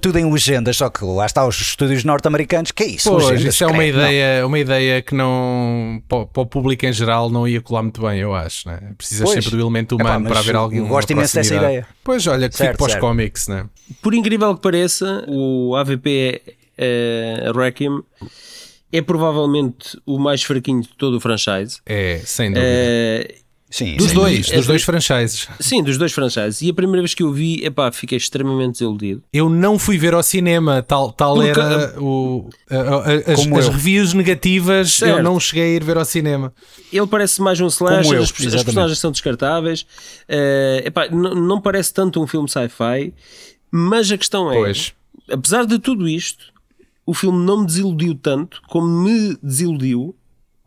[0.00, 3.08] tudo em legendas, só que lá está os estúdios norte-americanos, que é isso?
[3.10, 7.30] Pois, legendas, isso é uma ideia, uma ideia que não para, o público em geral
[7.30, 8.68] não ia colar muito bem, eu acho.
[8.68, 8.80] Né?
[8.98, 9.44] Precisas pois.
[9.44, 10.76] sempre do elemento humano Epá, para haver algum.
[10.76, 11.86] Eu gosto imenso dessa ideia.
[12.02, 13.66] Pois olha, que certo, fico para os cómics, né?
[14.02, 16.42] Por incrível que pareça, o AVP
[16.76, 18.02] é, é, Requiem
[18.92, 21.78] é provavelmente o mais fraquinho de todo o franchise.
[21.86, 22.66] É, sem dúvida.
[22.68, 23.36] Eh,
[23.72, 24.14] Sim, dos sim.
[24.14, 25.46] dois, é- dos dois franchises.
[25.60, 26.60] sim, dos dois franchises.
[26.60, 29.22] E a primeira vez que eu vi, epá, fiquei extremamente desiludido.
[29.32, 33.68] Eu não fui ver ao cinema, tal, tal Porque- era o, a- a- as, as
[33.68, 34.94] reviews negativas.
[34.94, 35.18] Certo.
[35.18, 36.52] Eu não cheguei a ir ver ao cinema.
[36.92, 39.86] Ele parece mais um slasher, as, as personagens são descartáveis.
[40.28, 43.14] Eh, epá, não parece tanto um filme sci-fi,
[43.70, 44.92] mas a questão é: Pois.
[45.30, 46.46] apesar de tudo isto,
[47.06, 50.12] o filme não me desiludiu tanto como me desiludiu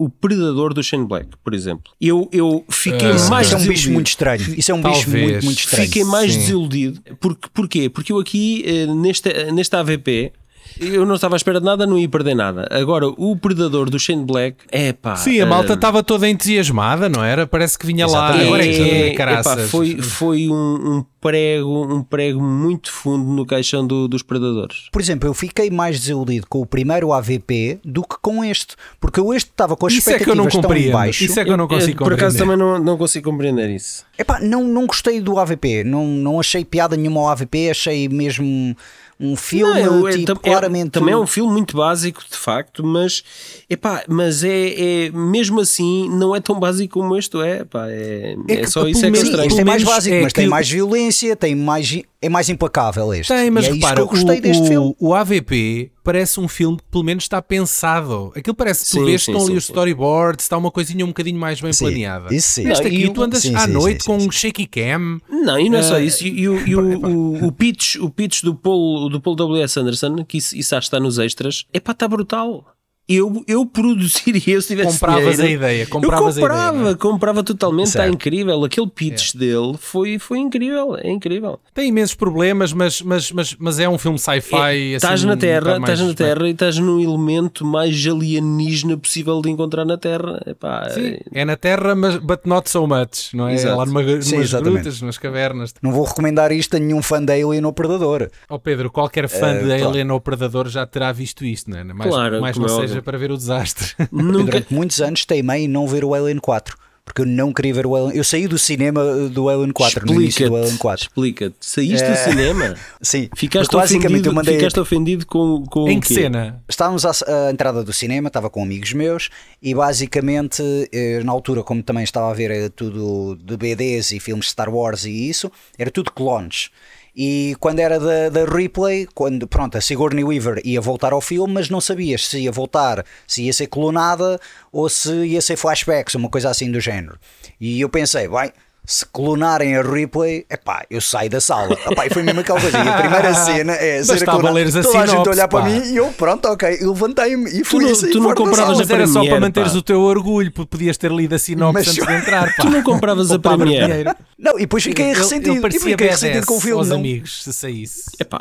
[0.04, 1.91] o Predador do Shane Black, por exemplo.
[1.99, 3.93] Eu, eu fiquei Ah, mais Isso é um bicho desiludido.
[3.93, 4.56] muito estranho.
[4.58, 5.32] Isso é um bicho Talvez.
[5.32, 5.86] muito, muito estranho.
[5.88, 6.39] Fiquei mais Sim.
[6.39, 7.01] desiludido.
[7.20, 7.89] Porque, porquê?
[7.89, 10.32] Porque eu aqui, eh, neste, neste AVP,
[10.80, 12.68] eu não estava à espera de nada, não ia perder nada.
[12.72, 15.16] Agora, o Predador do Shane Black, é pá.
[15.16, 17.45] Sim, a malta estava toda entusiasmada, não era?
[17.47, 18.30] Parece que vinha lá.
[18.30, 18.47] Exatamente.
[18.47, 23.86] Agora é que epá, foi, foi um, um prego, um prego muito fundo no caixão
[23.86, 24.89] do- dos predadores.
[24.91, 28.76] Por exemplo, eu fiquei mais desiludido com o primeiro AVP do que com este.
[28.99, 31.24] Porque eu este estava com as Isso é que eu não expectativas tão baixo.
[31.24, 32.57] Isso é que eu não consigo Por acaso compreender.
[32.64, 34.03] também não, não consigo compreender isso.
[34.18, 35.84] Epá, não, não gostei do AVP.
[35.84, 37.70] Não, não achei piada nenhuma ao AVP.
[37.70, 38.76] Achei mesmo
[39.20, 40.91] um filme Não, é- tipo, é- claramente...
[40.91, 43.24] também é um filme muito básico, de facto, mas,
[43.70, 47.61] epá, mas é, é mesmo assim, não é tão básico como este é.
[47.61, 49.47] Epá, é, É é que, só isso é que é estranho.
[49.47, 53.34] Este é mais básico, é mas tem mais violência, tem mais, é mais implacável este.
[53.34, 54.95] Tem, mas e é repara, que eu gostei o, deste o, filme.
[54.99, 58.32] o AVP parece um filme que pelo menos está pensado.
[58.36, 61.09] Aquilo parece que tu Sim, vês que estão ali os storyboards, está uma coisinha um
[61.09, 62.34] bocadinho mais bem Sim, planeada.
[62.34, 62.67] isso sim.
[62.69, 64.65] Este Não, aqui e tu andas sim, à sim, noite sim, com sim, um shaky
[64.67, 65.19] cam.
[65.30, 66.26] Não, e não é só Eh, isso.
[66.26, 69.80] E, o- e o, o, o pitch, o pitch do Paul, do Paul W.S.
[69.80, 72.65] Anderson, que isso, isso acho que está nos extras, é pá, está brutal.
[73.08, 75.43] Eu, eu produziria se tivesse Compravas dinheiro.
[75.43, 76.95] a ideia, compravas a eu comprava, ideia, não é?
[76.95, 78.64] comprava totalmente, está incrível.
[78.64, 81.60] Aquele pitch dele foi, foi incrível, é incrível.
[81.74, 84.56] Tem imensos problemas, mas, mas, mas, mas é um filme sci-fi.
[84.56, 86.14] É, assim, Estás na um Terra, estás na.
[86.14, 90.41] Terra e estás no elemento mais alienígena possível de encontrar na Terra.
[90.47, 93.56] Epá, Sim, é na Terra, mas but not so much, não é?
[93.56, 93.78] Exato.
[93.78, 94.84] Lá numa, numas Sim, exatamente.
[94.84, 95.74] grutas, nas cavernas.
[95.82, 98.30] Não vou recomendar isto a nenhum fã da Alien ou Predador.
[98.49, 99.89] Ó Pedro, qualquer fã Eh, de claro.
[99.89, 101.84] Alien ou Predador já terá visto isto, não é?
[101.84, 103.94] Mais, Claro, mais não é seja para ver o desastre.
[104.00, 106.78] Eu Nunca, durante muitos anos teimei em não ver o Alien 4.
[107.06, 108.16] Porque eu não queria ver o Alien.
[108.16, 111.04] Eu saí do cinema uh, do Alien 4, no início do Alien 4.
[111.08, 111.56] Explica-te.
[111.60, 112.16] Saíste do É.
[112.16, 112.76] cinema?
[113.04, 114.56] Sim, Ficaste basicamente ofendido, eu mandei.
[114.56, 116.14] ficaste ofendido com, com em o que quê?
[116.14, 116.64] cena?
[116.70, 119.30] Estávamos à, à entrada do cinema, estava com amigos meus
[119.62, 120.64] e basicamente,
[120.94, 124.52] eh, na altura, como também estava a ver eh, tudo de BDs e filmes de
[124.52, 126.70] Star Wars e isso, era tudo clones.
[127.16, 131.53] E quando era da, da Ripley, quando pronto, a Sigourney Weaver ia voltar ao filme,
[131.53, 134.39] mas não sabias se ia voltar, se ia ser clonada
[134.72, 137.20] ou se ia ser flashbacks, uma coisa assim do género.
[137.59, 138.51] E eu pensei, vai,
[138.86, 141.73] se clonarem a Ripley, epá, eu saio da sala.
[141.89, 142.77] Epá, e foi mesmo aquela coisa.
[142.77, 144.59] E a primeira cena é ser Bastava clonada.
[144.59, 147.59] a Toda a gente sinopse, olhar para mim e eu, pronto, ok, eu levantei-me e
[147.61, 148.77] Tu fui não- assim tu não fora da compravas sala.
[148.79, 149.77] Mas era só para manteres pá.
[149.77, 152.55] o teu orgulho, porque podias ter lido a sinopse Mas- antes de entrar.
[152.55, 152.61] Pá.
[152.63, 153.86] Tu não compravas a Premiere.
[153.88, 154.15] dinheiro.
[154.38, 155.49] Não, e depois fiquei Ele- ressentido.
[155.51, 156.77] Ele e parecia fiquei ressentido com o filme.
[156.79, 156.97] aos não.
[156.97, 158.03] amigos, se saísse.
[158.19, 158.39] Epá,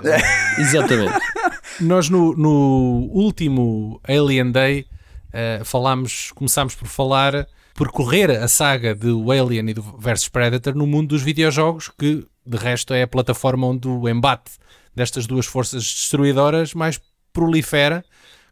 [0.58, 1.12] exatamente.
[1.80, 4.86] Nós no, no último Alien Day
[5.32, 10.74] eh, falámos, começámos por falar, por correr a saga do Alien e do versus Predator
[10.74, 14.52] no mundo dos videojogos, que de resto é a plataforma onde o embate
[14.94, 17.00] destas duas forças destruidoras mais
[17.32, 18.04] prolifera,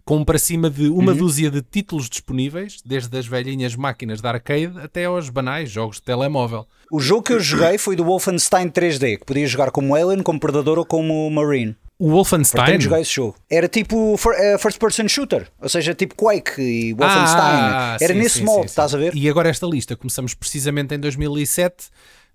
[0.04, 4.72] com para cima de uma dúzia de títulos disponíveis, desde as velhinhas máquinas de arcade
[4.80, 6.66] até aos banais jogos de telemóvel.
[6.90, 10.40] O jogo que eu joguei foi do Wolfenstein 3D, que podia jogar como Alien, como
[10.40, 11.76] Predador ou como Marine.
[12.00, 12.80] O Wolfenstein.
[12.80, 13.36] Joguei esse jogo.
[13.50, 17.38] Era tipo fir- eh, first person shooter, ou seja, tipo Quake e Wolfenstein.
[17.38, 19.14] Ah, Era sim, nesse sim, molde, sim, estás a ver?
[19.14, 21.88] E agora esta lista, começamos precisamente em 2007,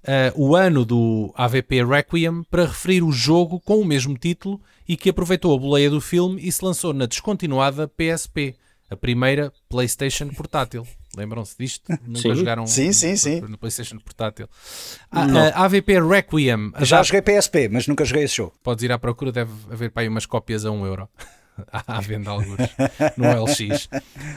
[0.05, 4.95] eh, o ano do AVP Requiem, para referir o jogo com o mesmo título e
[4.95, 8.55] que aproveitou a boleia do filme e se lançou na descontinuada PSP,
[8.89, 10.85] a primeira PlayStation portátil.
[11.17, 11.91] Lembram-se disto?
[12.05, 12.35] Nunca Sim.
[12.35, 13.41] jogaram Sim, sim, sim.
[13.41, 14.47] no PlayStation portátil.
[15.11, 18.53] A, a AVP Requiem, a Já data- joguei PSP, mas nunca joguei esse jogo.
[18.63, 21.09] podes ir à procura, deve haver para aí umas cópias a 1 euro.
[21.71, 22.57] à venda alguns
[23.15, 23.87] no LX.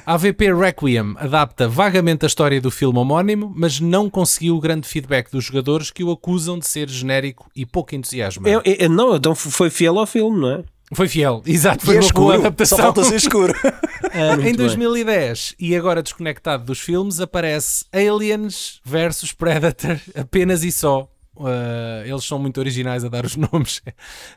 [0.07, 4.86] A AVP Requiem adapta vagamente a história do filme homónimo, mas não conseguiu o grande
[4.86, 8.62] feedback dos jogadores que o acusam de ser genérico e pouco entusiasmado.
[8.64, 10.64] É- é- não, então foi fiel ao filme, não é?
[10.95, 12.78] Foi fiel, exato, E foi é uma boa escuro, só adaptação.
[12.78, 13.55] falta ser escuro.
[14.11, 14.55] Ah, em bem.
[14.55, 21.09] 2010, e agora desconectado dos filmes, aparece Aliens versus Predator, apenas e só.
[21.41, 23.82] Ah, eles são muito originais a dar os nomes.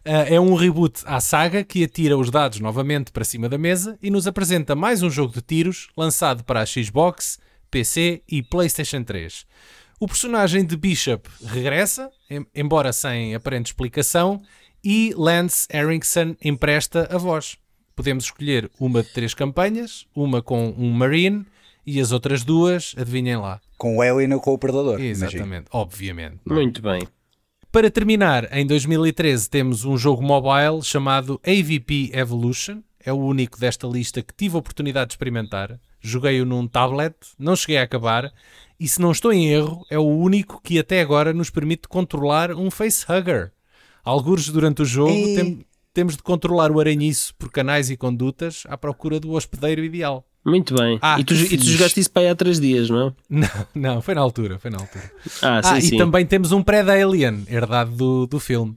[0.03, 3.97] Ah, é um reboot à saga que atira os dados novamente para cima da mesa
[4.01, 7.39] e nos apresenta mais um jogo de tiros lançado para a Xbox,
[7.69, 9.45] PC e PlayStation 3.
[9.99, 14.41] O personagem de Bishop regressa, em- embora sem aparente explicação,
[14.83, 17.57] e Lance Henriksen empresta a voz.
[17.95, 21.45] podemos escolher uma de três campanhas, uma com um Marine
[21.85, 23.59] e as outras duas, adivinhem lá.
[23.77, 24.99] Com o Alien ou com o Predador.
[24.99, 25.27] imagino.
[25.27, 26.39] Exatamente, obviamente.
[26.45, 26.59] não é?
[26.59, 27.01] Muito bem.
[27.71, 32.81] Para terminar, em 2013 temos um jogo mobile chamado AVP Evolution.
[33.03, 35.79] É o único desta lista que tive a oportunidade de experimentar.
[35.99, 38.31] Joguei-o num tablet, não cheguei a acabar.
[38.79, 42.51] E se não estou em erro, é o único que até agora nos permite controlar
[42.51, 43.51] um facehugger.
[44.03, 48.63] Algures durante o jogo E- tem- temos de controlar o aranhiço por canais e condutas
[48.69, 50.25] à procura do hospedeiro ideal.
[50.43, 50.97] Muito bem.
[51.01, 53.13] Ah, e, tu, e tu jogaste isso para aí há três dias, não é?
[53.29, 55.11] Não, não, foi na altura, foi na altura.
[55.41, 55.95] Ah, sim, Ah, sim.
[55.95, 58.75] e também temos um Pred-Alien, herdado do, do filme.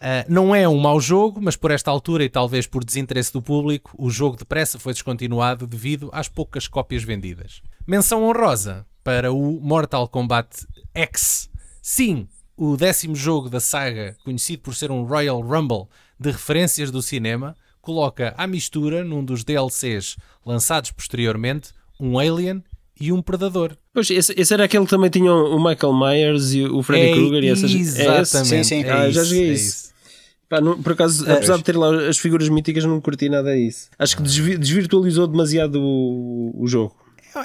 [0.00, 3.40] Ah, não é um mau jogo, mas por esta altura e talvez por desinteresse do
[3.40, 7.62] público, o jogo depressa foi descontinuado devido às poucas cópias vendidas.
[7.86, 11.48] Menção honrosa para o Mortal Kombat X.
[11.80, 15.86] Sim, o décimo jogo da saga, conhecido por ser um Royal Rumble
[16.18, 22.62] de referências do cinema, coloca à mistura, num dos DLCs lançados posteriormente, um Alien
[23.00, 23.76] e um Predador.
[23.92, 27.44] Pois, esse, esse era aquele que também tinha o Michael Myers e o Freddy Krueger
[27.44, 28.00] e essas é esse?
[28.02, 28.48] Exatamente.
[28.48, 28.84] Sim, sim.
[28.84, 29.94] é Ah, já isso, joguei é isso.
[30.48, 31.32] Pá, não- por acaso, É.
[31.32, 33.88] apesar de ter lá as figuras míticas, não curti nada disso.
[33.98, 34.26] Acho que Ah.
[34.26, 36.94] desvi- desvirtualizou demasiado o, o jogo.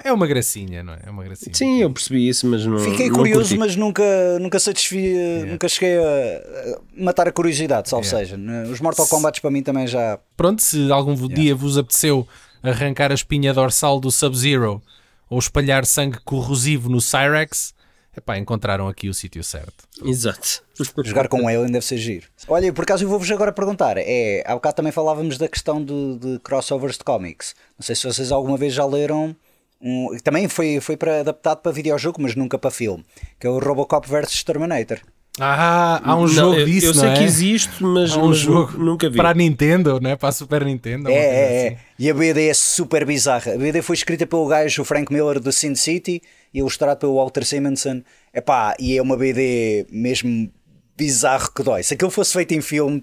[0.04, 1.00] É uma gracinha, não é?
[1.06, 1.54] É uma gracinha.
[1.54, 2.80] Sim, eu percebi isso, mas não.
[2.80, 3.58] Fiquei não curioso, curti.
[3.58, 4.04] mas nunca,
[4.40, 5.14] nunca satisfi,
[5.48, 8.38] nunca cheguei a matar a curiosidade, salvo seja.
[8.38, 8.64] né?
[8.64, 10.20] Os Mortal Kombat para mim também já.
[10.38, 12.28] Pronto, se algum dia vos apeteceu
[12.62, 14.82] arrancar a espinha dorsal do Sub-Zero
[15.30, 17.74] ou espalhar sangue corrosivo no Cyrex,
[18.16, 19.86] epá, encontraram aqui o sítio certo.
[20.04, 20.64] Exato.
[21.04, 22.28] Jogar com um Alien deve ser giro.
[22.48, 25.84] Olha, e por acaso eu vou-vos agora perguntar: é, há bocado também falávamos da questão
[25.84, 27.56] de, de crossovers de cómics.
[27.78, 29.36] Não sei se vocês alguma vez já leram.
[29.82, 33.04] Um, também foi, foi para, adaptado para videojogo, mas nunca para filme.
[33.40, 35.00] Que é o Robocop vs Terminator.
[35.42, 37.14] Ah, há um Não, jogo eu, disso, eu não sei é?
[37.18, 39.16] que existe, mas, Há um mas jogo nu- nunca vi.
[39.16, 40.16] para a Nintendo, não é?
[40.18, 41.08] Para a Super Nintendo.
[41.10, 41.18] É, é,
[41.64, 41.68] é.
[41.68, 41.78] assim.
[41.98, 43.54] E a BD é super bizarra.
[43.54, 46.22] A BD foi escrita pelo gajo, o Frank Miller, do Sin City,
[46.54, 48.02] e ilustrado pelo Walter Simonson.
[48.34, 50.52] Epá, e é uma BD mesmo
[50.98, 51.84] bizarro que dói.
[51.84, 53.02] Se aquilo fosse feito em filme,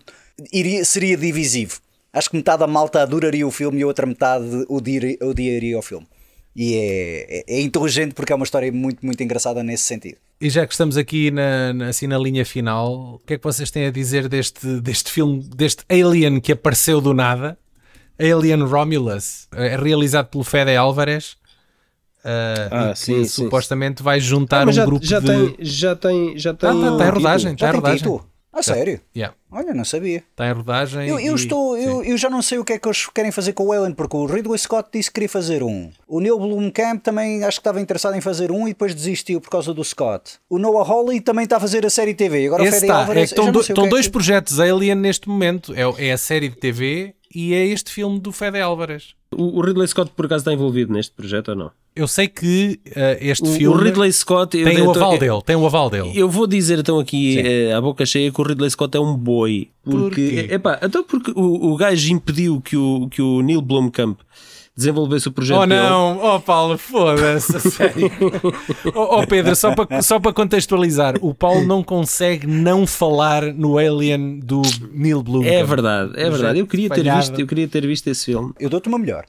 [0.53, 1.81] iria, seria divisivo.
[2.12, 5.83] Acho que metade da malta adoraria o filme e a outra metade odiaria, odiaria o
[5.83, 6.07] filme.
[6.59, 10.16] E é, é, é inteligente porque é uma história muito, muito engraçada nesse sentido.
[10.40, 13.70] E já que estamos aqui na, assim na linha final, o que é que vocês
[13.70, 17.59] têm a dizer deste, deste filme, deste Alien que apareceu do nada?
[18.18, 21.36] Alien Romulus, é realizado pelo Fede Álvares.
[22.24, 23.44] ah, Ah, e que sim, sim.
[23.44, 25.26] supostamente vai juntar Ah, mas um já, grupo já de.
[25.26, 26.70] tem, já tem, já tem.
[26.70, 27.98] Tá, tá, tá em rodagem, tá Já em tem rodagem.
[27.98, 28.30] título?
[28.59, 29.00] A sério?
[29.14, 30.24] Yeah, Olha, não sabia.
[30.30, 31.07] está em rodagem.
[31.09, 33.30] Eu, eu e- estou, eu, eu já não sei o que é que eles querem
[33.30, 35.90] fazer com o Alien, porque o Ridley Scott disse que queria fazer um.
[36.09, 39.50] O Neil Blomkamp também acho que estava interessado em fazer um e depois desistiu por
[39.50, 40.38] causa do Scott.
[40.48, 42.46] O Noah Hawley também está a fazer a série TV.
[42.46, 44.94] Agora o Esse Fede está, Álvares, é estão, do- o é dois que- projetos Alien
[44.94, 45.74] neste momento.
[45.74, 49.14] É, é a série de TV e é este filme do Fede Álvares.
[49.30, 51.70] O, o Ridley Scott por acaso está envolvido neste projeto ou não?
[51.95, 55.18] Eu sei que ah, este O, filme o Ridley Scott tem eu o aval eu-
[55.18, 55.43] dele.
[55.45, 56.12] Tem o aval dele.
[56.14, 59.14] Eu vou dizer então aqui eh, à boca cheia que o Ridley Scott é um
[59.16, 59.68] boi.
[59.84, 59.99] Porque,
[60.30, 60.49] Porquê?
[60.55, 64.18] epá, então porque o, o gajo impediu que o, que o Neil Blomkamp
[64.77, 65.81] desenvolvesse o projeto Oh dele.
[65.81, 68.11] não, oh Paulo, foda-se, a sério.
[68.95, 73.79] oh, oh, Pedro, só para só para contextualizar, o Paulo não consegue não falar no
[73.79, 74.61] Alien do
[74.93, 75.51] Neil Blomkamp.
[75.51, 76.59] É verdade, é verdade.
[76.59, 78.53] Eu queria, ter visto, eu queria ter visto esse filme.
[78.61, 79.24] Eu dou-te uma melhor.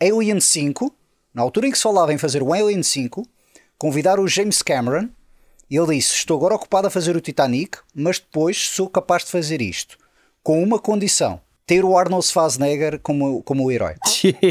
[0.00, 0.94] Alien 5,
[1.32, 3.26] na altura em que se falava em fazer o Alien 5,
[3.78, 5.08] convidaram o James Cameron
[5.70, 9.30] e ele disse: Estou agora ocupado a fazer o Titanic, mas depois sou capaz de
[9.30, 9.96] fazer isto,
[10.42, 13.94] com uma condição: ter o Arnold Schwarzenegger como, como o herói.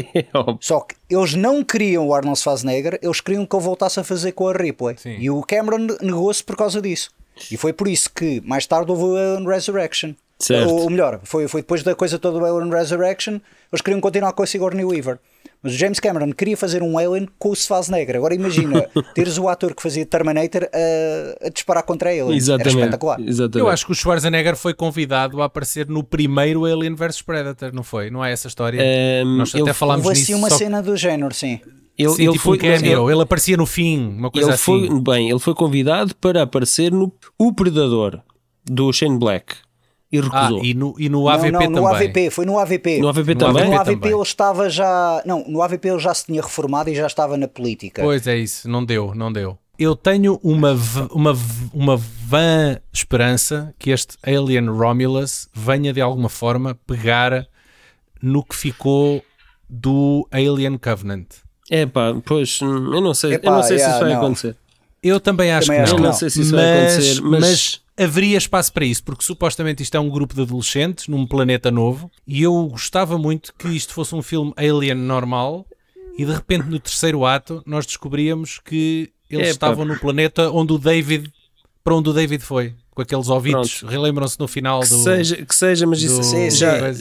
[0.60, 4.32] Só que eles não queriam o Arnold Schwarzenegger, eles queriam que ele voltasse a fazer
[4.32, 4.96] com a Ripley.
[4.98, 5.16] Sim.
[5.18, 7.10] E o Cameron negou-se por causa disso.
[7.50, 10.14] E foi por isso que mais tarde houve o Alien Resurrection.
[10.38, 10.68] Certo.
[10.68, 13.40] Ou, ou melhor, foi, foi depois da coisa toda do Alien Resurrection,
[13.72, 15.18] eles queriam continuar com a Sigourney Weaver.
[15.64, 18.16] Mas o James Cameron queria fazer um Alien com o Schwarzenegger.
[18.16, 22.26] Agora imagina teres o ator que fazia Terminator a, a disparar contra ele.
[22.28, 22.76] Era Exatamente.
[22.76, 23.20] espetacular.
[23.20, 23.58] Exatamente.
[23.58, 27.82] Eu acho que o Schwarzenegger foi convidado a aparecer no primeiro Alien vs Predator, não
[27.82, 28.10] foi?
[28.10, 28.78] Não é essa história?
[28.80, 30.32] Ehm, Nós ele- até falámos Houve nisso.
[30.32, 31.58] assim uma só cena do género, sim.
[31.96, 34.54] Ele, Sim, ele tipo foi, um cameo, ele, ele aparecia no fim, uma coisa ele
[34.54, 34.88] assim.
[34.88, 38.20] foi, bem, ele foi convidado para aparecer no O Predador
[38.68, 39.54] do Shane Black
[40.16, 40.64] e Ah, recusou.
[40.64, 41.76] e no, e no Não, AVP não, também.
[41.80, 42.98] no AVP, foi no AVP.
[43.00, 43.62] No AVP No também.
[43.62, 44.12] AVP No AVP também.
[44.12, 45.22] ele estava já.
[45.26, 48.02] Não, no AVP ele já se tinha reformado e já estava na política.
[48.02, 49.58] Pois é isso, não deu, não deu.
[49.78, 50.72] Eu tenho uma,
[51.10, 51.36] uma,
[51.72, 57.46] uma vã esperança que este Alien Romulus venha de alguma forma pegar
[58.22, 59.20] no que ficou
[59.68, 61.26] do Alien Covenant.
[61.70, 64.22] É pá, pois, eu não sei, Epá, eu não sei se yeah, isso vai não.
[64.22, 64.56] acontecer.
[65.02, 66.00] Eu também acho Também que acho não.
[66.02, 66.06] não.
[66.10, 70.00] não sei se isso vai acontecer, mas, haveria espaço para isso, porque supostamente isto é
[70.00, 74.22] um grupo de adolescentes num planeta novo e eu gostava muito que isto fosse um
[74.22, 75.66] filme alien normal
[76.18, 80.78] e de repente no terceiro ato nós descobríamos que eles estavam no planeta onde o
[80.78, 81.32] David,
[81.82, 84.98] para onde o David foi, com aqueles ouvidos, relembram-se no final Que do...
[85.02, 86.92] seja, que seja, mas isso do- Sim, já.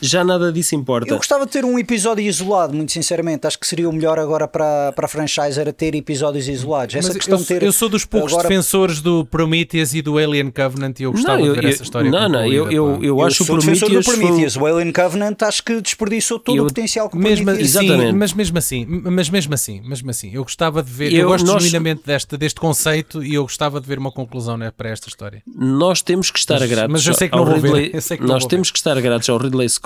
[0.00, 1.12] Já nada disso importa.
[1.12, 3.46] Eu gostava de ter um episódio isolado, muito sinceramente.
[3.46, 6.94] Acho que seria o melhor agora para, para a franchise era ter episódios isolados.
[6.94, 7.62] Essa Mas questão eu, ter.
[7.62, 11.38] eu sou dos poucos agora- defensores do Prometheus e do Alien Covenant e eu gostava
[11.38, 13.58] não, eu, de ver eu- essa história não, não, eu, eu, eu acho o sou
[13.58, 14.56] defensor Prometheus, do foi Prometheus.
[14.56, 17.78] O Alien Covenant acho que desperdiçou todo Eu- o potencial que o mesmo, Prometheus sim,
[17.84, 18.12] Exatamente.
[18.16, 21.46] mas mesmo assim, mas mesmo assim, mesmo assim, eu gostava de ver, eu, Eu- gosto
[21.46, 25.08] nós- genuinamente deste, deste conceito e eu gostava de ver uma conclusão né, para esta
[25.08, 25.42] história.
[25.56, 27.68] Nós temos que estar Mas- gratos mas eu sei que ao não vou ver.
[27.68, 29.83] Ridley, Eu sei que não nós vou temos que estar gratos ao Ridley Scott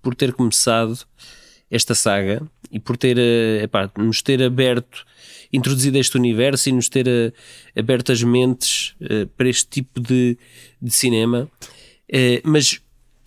[0.00, 0.98] por ter começado
[1.70, 5.04] esta saga e por ter eh, epá, nos ter aberto
[5.52, 7.32] introduzido este universo e nos ter eh,
[7.76, 10.36] aberto as mentes eh, para este tipo de,
[10.80, 11.48] de cinema.
[12.42, 12.80] Mas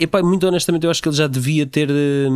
[0.03, 2.27] epá, muito honestamente eu acho que ele já devia ter eh,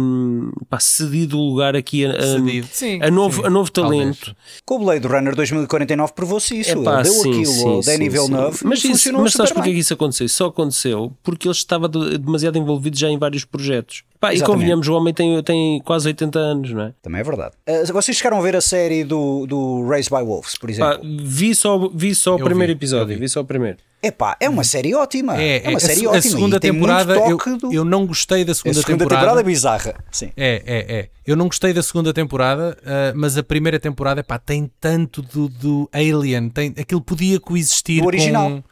[0.69, 2.67] pá, cedido o lugar aqui a, a- Cedido.
[2.71, 4.01] Sim, a novo, sim, a novo talvez.
[4.01, 6.71] talento Com o Blade Runner 2049 provou-se isso.
[6.71, 8.65] Epá, Deu sim, aquilo sim, ao Danny sim, Villeneuve sim.
[8.67, 10.25] Mas, e isso, mas sabes porque é que isso aconteceu?
[10.25, 14.03] Isso Só aconteceu porque ele estava de- demasiado envolvido já em vários projetos.
[14.19, 16.93] Pá, e convenhamos, o homem tem, tem quase 80 anos, não é?
[17.01, 17.55] Também é verdade.
[17.69, 20.99] Uh, vocês chegaram a ver a série do, do Raised by Wolves, por exemplo?
[20.99, 23.21] Pá, vi só, vi só o primeiro vi, episódio, vi.
[23.21, 23.29] vi.
[23.29, 23.77] só o primeiro.
[24.01, 25.39] Epá, é uma série ótima.
[25.41, 26.17] É, É, uma série a, ótima.
[26.17, 29.05] a segunda e tem muito temporada eu, do- eu não gostei da A segunda, segunda
[29.07, 29.95] temporada é bizarra.
[30.11, 30.31] Sim.
[30.37, 31.09] É, é, é.
[31.25, 35.49] Eu não gostei da segunda temporada, ah, mas a primeira temporada pá, tem tanto do,
[35.49, 38.49] do Alien, tem, aquilo podia coexistir Do original.
[38.51, 38.63] com.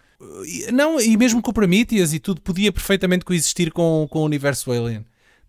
[0.46, 4.24] E- Não, e mesmo com o Prometheus e tudo, podia perfeitamente coexistir com, com o
[4.26, 5.06] universo Alien.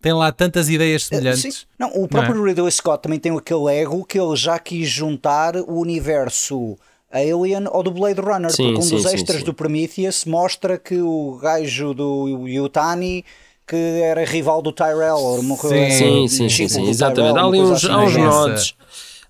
[0.06, 1.42] Tem lá tantas ideias Uh, semelhantes.
[1.54, 1.66] sim.
[1.76, 2.48] Não, o próprio Não é?
[2.50, 6.76] Ridley Scott também tem aquele ego que ele já quis juntar o universo
[7.10, 9.44] Alien ao do Blade Runner, Sim, porque um sim, dos sim, extras sim.
[9.44, 13.24] do Prometheus mostra que o gajo do Yutani
[13.66, 17.34] que era rival do Tyrell, ou morreu Sim, Sim, sim, sim, exatamente.
[17.34, 18.20] Tyrell, Há ali uns, coisa há uns assim.
[18.22, 18.74] Nods,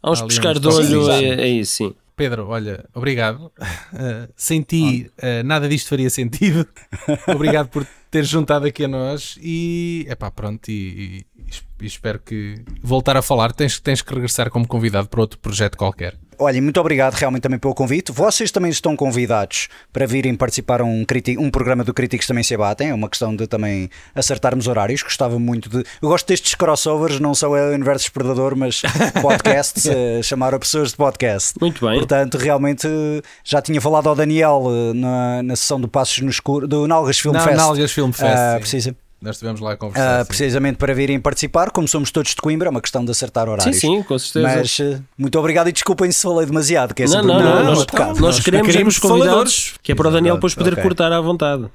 [0.02, 1.94] há uns pescar de olho, é, é isso, sim.
[2.16, 3.52] Pedro, olha, obrigado.
[3.92, 6.66] Uh, sem ti, uh, nada disto faria sentido.
[7.28, 11.35] obrigado por ter juntado aqui a nós e, epá, pronto, e, e-
[11.80, 13.52] e espero que voltar a falar.
[13.52, 16.14] Tens, tens que regressar como convidado para outro projeto qualquer.
[16.38, 18.12] Olha, e muito obrigado realmente também pelo convite.
[18.12, 21.02] Vocês também estão convidados para virem participar a um,
[21.38, 22.90] um programa do Críticos Também Se Abatem.
[22.90, 25.02] É uma questão de também acertarmos horários.
[25.02, 25.78] Gostava muito de.
[26.02, 28.82] Eu gosto destes crossovers, não só Alien vs Predador, mas
[29.22, 31.54] podcasts, eh, chamar a pessoas de podcast.
[31.58, 31.96] Muito bem.
[31.98, 36.28] Portanto, realmente eh, já tinha falado ao Daniel eh, na, na sessão do Passos no
[36.28, 37.56] Escuro, do Nalgas Film Na- Fest.
[37.56, 38.58] Nalgas Film Fest, sim.
[38.60, 40.24] precisa- Nós estivemos lá a ah, conversar.
[40.24, 40.28] sim.
[40.28, 43.52] precisamente para virem participar, como somos todos de Coimbra, é uma questão de acertar Sim,
[43.52, 43.76] horários.
[43.80, 44.56] sim, com certeza.
[44.56, 47.64] Mas eh, muito obrigado e desculpem se falei demasiado, que é não, sempre não, não,
[47.64, 50.82] nós, nós Nós queremos, queremos os convidados, que é para o Daniel depois poder Ok.
[50.82, 51.66] cortar à vontade.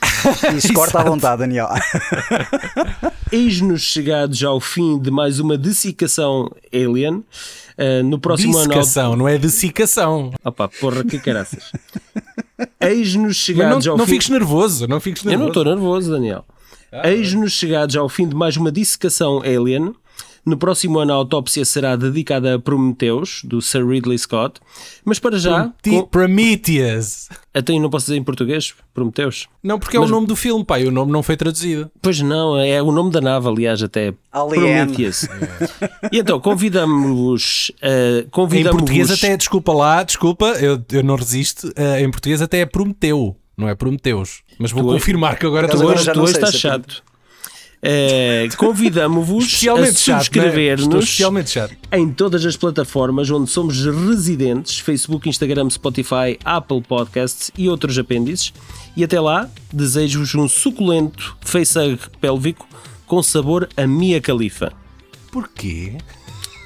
[0.56, 1.68] Isso corta à vontade, Daniel.
[3.32, 7.24] Eis-nos chegados ao fim de mais uma desiccação Alien.
[7.78, 8.68] Uh, no próximo ano.
[8.68, 10.32] Dissecação, não é desicação.
[10.42, 11.72] Opa, porra, que caraças.
[12.80, 14.12] Eis-nos chegados não, ao não fim.
[14.12, 15.60] fiques nervoso, não fiques Eu não nervoso.
[15.60, 16.44] estou nervoso, Daniel.
[17.04, 19.92] Eis-nos chegados ao fim de mais uma dissecação Alien.
[20.44, 24.60] No próximo ano a autópsia será dedicada a Prometheus, do Sir Ridley Scott.
[25.04, 26.02] Mas para já, Ti- com...
[26.04, 27.28] Prometheus.
[27.52, 29.48] até eu não posso dizer em português, Prometheus.
[29.60, 31.90] Não, porque é o nome do filme, e o nome não foi traduzido.
[32.00, 34.86] Pois não, é o nome da nave, aliás, até Alien.
[34.86, 35.26] Prometheus.
[36.12, 37.70] E então, convidamos-vos.
[37.82, 41.72] Uh, Em convidamos português até, desculpa lá, desculpa, eu, eu não resisto.
[41.74, 44.42] eh, em português até é Prometeu, não é Prometeus.
[44.58, 47.02] Mas vou Tu- confirmar que agora Tu hoje, tu hoje estás se é chato.
[47.82, 51.06] Eh, Convidamos-vos a subscrever-nos
[51.46, 51.76] chato.
[51.92, 58.52] em todas as plataformas onde somos residentes: Facebook, Instagram, Spotify, Apple Podcasts e outros apêndices.
[58.96, 62.66] E até lá, desejo-vos um suculento facehug pélvico
[63.06, 64.72] com sabor a Mia Khalifa.
[65.30, 65.98] Porquê?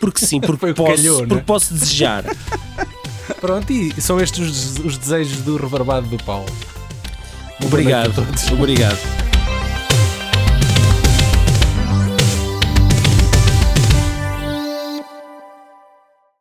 [0.00, 1.26] Porque sim, porque, posso, calhou, né?
[1.26, 2.24] porque posso desejar.
[3.40, 4.38] Pronto, e são estes
[4.78, 6.46] os, os desejos do rebarbado do Paulo.
[7.64, 8.26] Obrigado.
[8.52, 9.29] Obrigado.